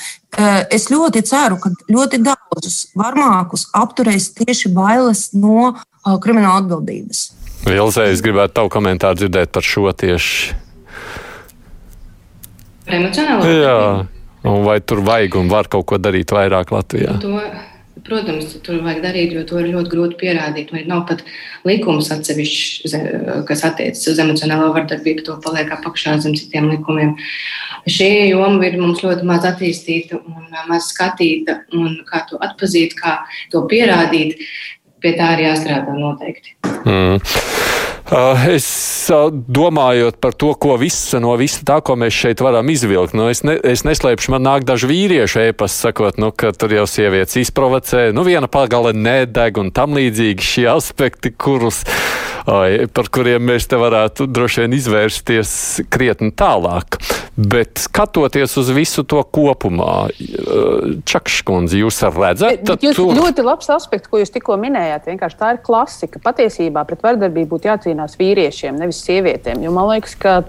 [0.74, 7.30] Es ļoti ceru, ka ļoti daudzus varmākus apturēs tieši bailes no krimināla atbildības.
[7.63, 10.57] Vilzē, es gribētu tavu komentāru dzirdēt par šo tieši.
[12.84, 13.53] Emocionāli?
[13.63, 13.78] Jā,
[14.43, 17.15] un vai tur vajag un var kaut ko darīt vairāk Latvijā?
[17.24, 17.38] To
[18.02, 20.72] Protams, tur vajag darīt, jo to ir ļoti grūti pierādīt.
[20.74, 21.22] Vai nav pat
[21.68, 22.96] likums atsevišķs,
[23.48, 27.14] kas attiecas uz emocionālo vardarbību, to paliek apakšā zem citiem likumiem.
[27.86, 33.20] Šī joma ir mums ļoti maz attīstīta un maz skatīta, un kā to atzīt, kā
[33.54, 34.41] to pierādīt,
[35.04, 36.58] pie tā ir jāstrādā noteikti.
[36.84, 37.93] Mm.
[38.14, 38.66] Es
[39.09, 43.41] domājot par to, ko visa no visa tā, ko mēs šeit varam izvilkt, nu, es,
[43.47, 48.11] ne, es neslēpšu, man nāk daži vīrieši ēpas, sakot, nu, ka tur jau sievietes izprovocē,
[48.14, 51.82] nu, viena pagale nedeg un tam līdzīgi šie aspekti, kurus,
[52.46, 55.54] par kuriem mēs te varētu droši vien izvērsties
[55.94, 57.00] krietni tālāk.
[57.34, 60.12] Bet skatoties uz visu to kopumā,
[61.10, 65.10] Čakškundze, jūs redzat, ka tas ir ļoti labs aspekts, ko jūs tikko minējāt.
[65.10, 66.22] Vienkārši tā ir klasika.
[66.24, 69.64] Patiesībā pret vardarbību būtu jācīnās vīriešiem, nevis sievietēm.
[69.66, 70.41] Jo man liekas, ka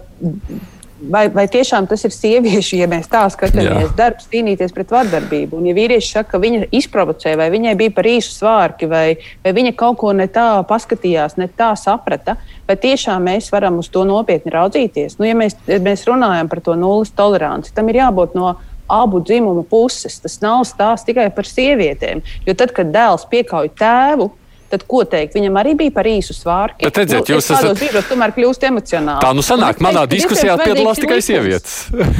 [1.10, 3.94] vai, vai tiešām tas ir sieviešu, ja mēs tā skatāmies, Jā.
[3.98, 5.58] darbs cīnīties pret vardarbību.
[5.58, 9.06] Un, ja vīrieši saka, ka viņa izprovocēja, vai viņai bija par īsu svārki, vai,
[9.44, 12.36] vai viņa kaut ko ne tā paskatījās, ne tā saprata,
[12.68, 15.18] vai tiešām mēs varam uz to nopietni raudzīties.
[15.20, 18.54] Nu, ja mēs, ja mēs runājam par to nulles toleranci, tam ir jābūt no
[18.88, 20.18] abu dzimumu puses.
[20.20, 22.22] Tas nav stāsts tikai par sievietēm.
[22.46, 24.30] Jo tad, kad dēls piekauj tēvu,
[24.74, 25.36] tad ko teikt?
[25.38, 26.82] Viņam arī bija par īsu svārku.
[26.84, 27.70] Bet redziet, nu, jūs esat...
[27.78, 29.22] brīžos tomēr kļūst emocionāli.
[29.24, 31.76] Tā nu sanāk, manā diskusijā piedalās tikai sievietes.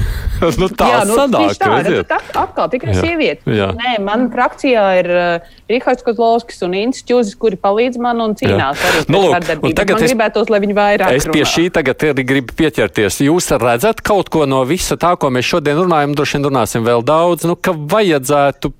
[0.60, 2.08] nu, tā jā, nu, sanāk, tā, redziet.
[2.10, 3.44] Tad atkal tikai sievietes.
[3.48, 8.80] Nē, man frakcijā ir uh, Rihards Kozlovskis un Inns Čūzis, kuri palīdz man un cīnās
[8.80, 8.90] jā.
[8.90, 9.36] arī nu, lūk,
[9.76, 13.22] tagad man es, gribētos, lai viņi vairāk Es pie šī tagad arī gribu pieķerties.
[13.24, 17.04] Jūs redzat kaut ko no visa tā, ko mēs šodien runājam, droši vien runāsim vēl
[17.06, 18.74] daudz, nu, ka vajadzētu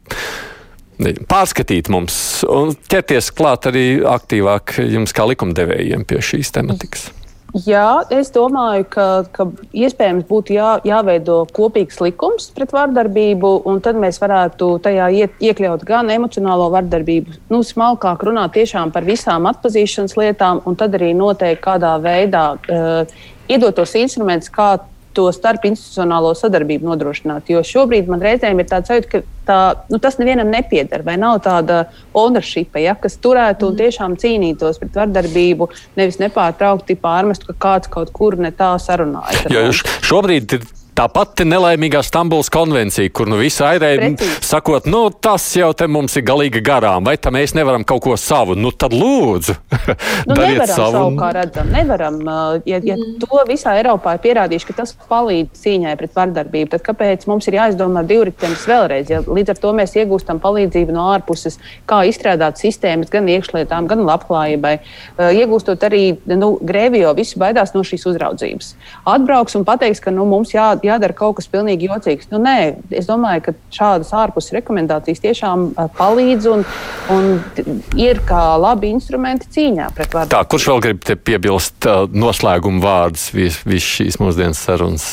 [1.31, 2.17] pārskatīt mums
[2.51, 7.11] un ķerties klāt arī aktīvāk jums kā likumdevējiem pie šīs tematikas?
[7.55, 9.45] Jā, es domāju, ka, ka
[9.79, 15.85] iespējams būtu jā, jāveido kopīgs likums pret vardarbību, un tad mēs varētu tajā iet, iekļaut
[15.87, 21.63] gan emocionālo vardarbību, nu, smalkāk runāt tiešām par visām atpazīšanas lietām, un tad arī noteikti
[21.63, 23.15] kādā veidā uh,
[23.47, 24.73] iedot tos instrumentus, kā
[25.15, 27.51] to starpinstitucionālo sadarbību nodrošināt.
[27.53, 29.59] Jo šobrīd man reizēm ir tāds sajūta, ka tā,
[29.93, 31.85] nu, tas nevienam nepieder, vai nav tāda
[32.17, 33.81] ownership, ja, kas turētu un mm.
[33.83, 39.47] tiešām cīnītos pret vardarbību, nevis nepārtraukti pārmestu, ka kāds kaut kur ne tā sarunājas.
[39.53, 39.69] Jo
[40.05, 44.13] šobrīd ir Tā pati nelaimīgā Stambulas konvencija, kur nu visi airēji
[44.45, 48.15] sakot, nu tas jau te mums ir galīgi garām, vai tam mēs nevaram kaut ko
[48.21, 49.57] savu, nu tad lūdzu.
[50.29, 52.21] nu, nevaram savu, savu, kā redzam, nevaram.
[52.69, 53.17] Ja, ja mm.
[53.25, 57.59] to visā Eiropā ir pierādījuši, ka tas palīdz cīņai pret vardarbību, tad kāpēc mums ir
[57.59, 59.11] jāizdomā divritenis vēlreiz?
[59.11, 61.59] Ja līdz ar to mēs iegūstam palīdzību no ārpuses,
[61.91, 64.77] kā izstrādāt sistēmas gan iekšlietām, gan labklājībai.
[65.43, 68.73] Iegūstot arī, nu, Grēvijo visi baidās no šīs uzraudzības.
[69.11, 72.31] Atbrauks un pateiks, ka nu, mums jā jādara kaut kas pilnīgi jocīgs.
[72.33, 72.57] Nu, nē,
[72.95, 75.67] es domāju, ka šādas ārpus rekomendācijas tiešām
[75.99, 76.65] palīdz un,
[77.15, 77.29] un
[78.01, 80.33] ir kā labi instrumenti cīņā pret vārdu.
[80.35, 85.11] Tā, kurš vēl grib piebilst uh, noslēguma vārdus visu vis šīs mūsdienas sarunas?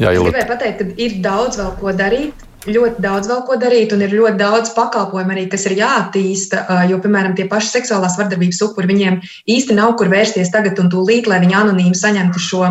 [0.00, 3.92] Jā, es gribēju pateikt, ka ir daudz vēl ko darīt ļoti daudz vēl ko darīt,
[3.94, 6.62] un ir ļoti daudz pakalpojumu arī, kas ir jāattīsta.
[6.90, 9.18] Jo, piemēram, tie paši seksuālās vardarbības upuri, viņiem
[9.54, 12.62] īsti nav kur vērsties tagad un tūlīt, lai viņi anonīmi saņemtu šo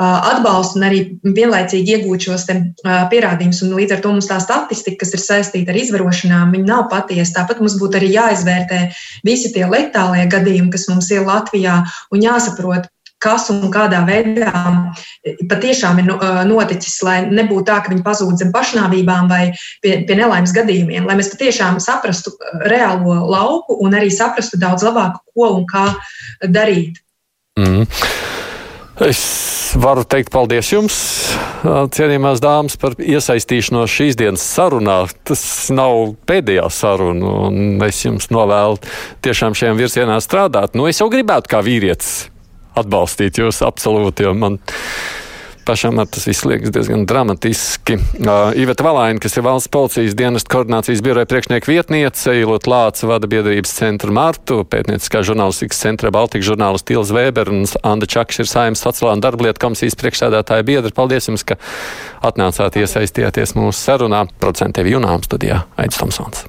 [0.00, 2.46] atbalstu un arī vienlaicīgi iegūtu šos
[3.10, 3.64] pierādījumus.
[3.80, 7.40] Līdz ar to mums tā statistika, kas ir saistīta ar izvarošanām, nav patiesa.
[7.40, 8.80] Tāpat mums būtu arī jāizvērtē
[9.26, 11.82] visi tie letālie gadījumi, kas mums ir Latvijā,
[12.14, 12.90] un jāsaprot,
[13.20, 14.52] kas un kādā veidā
[15.50, 16.08] patiešām ir
[16.48, 19.42] noticis, lai nebūtu tā, ka viņi pazūd zem pašnāvībām vai
[19.84, 22.32] pie, pie nelaimes gadījumiem, lai mēs patiešām saprastu
[22.64, 25.90] reālo lauku un arī saprastu daudz labāk, ko un kā
[26.48, 27.02] darīt.
[27.60, 27.86] Mm.
[29.00, 29.20] Es
[29.80, 30.96] varu teikt paldies jums,
[31.64, 34.98] cienījamās dāmas, par iesaistīšanos šīs dienas sarunā.
[35.24, 35.42] Tas
[35.72, 38.80] nav pēdējā saruna, un es jums novēlu
[39.24, 40.76] tiešām šajā virzienā strādāt.
[40.76, 42.29] Nu, es jau gribētu kā vīrietis
[42.78, 44.60] atbalstīt jūs absolūti, jo man
[45.70, 47.94] pašam tas viss liekas diezgan dramatiski.
[47.94, 53.30] Uh, Iveta Valaina, kas ir valsts policijas dienesta koordinācijas biroja priekšnieka vietniece, Ilot Lāca vada
[53.30, 58.82] biedrības centru Martu, pētnieciskā žurnālistikas centra Baltika žurnālisti Tils Vēber un Anda Čakš ir saimnes
[58.82, 60.94] sociālā darblietu komisijas priekšsēdētāja biedra.
[60.96, 61.60] Paldies jums, ka
[62.26, 64.26] atnācāt iesaistījāties mūsu sarunā.
[64.40, 66.48] Procentevi Junām studijā Aits Tomsons.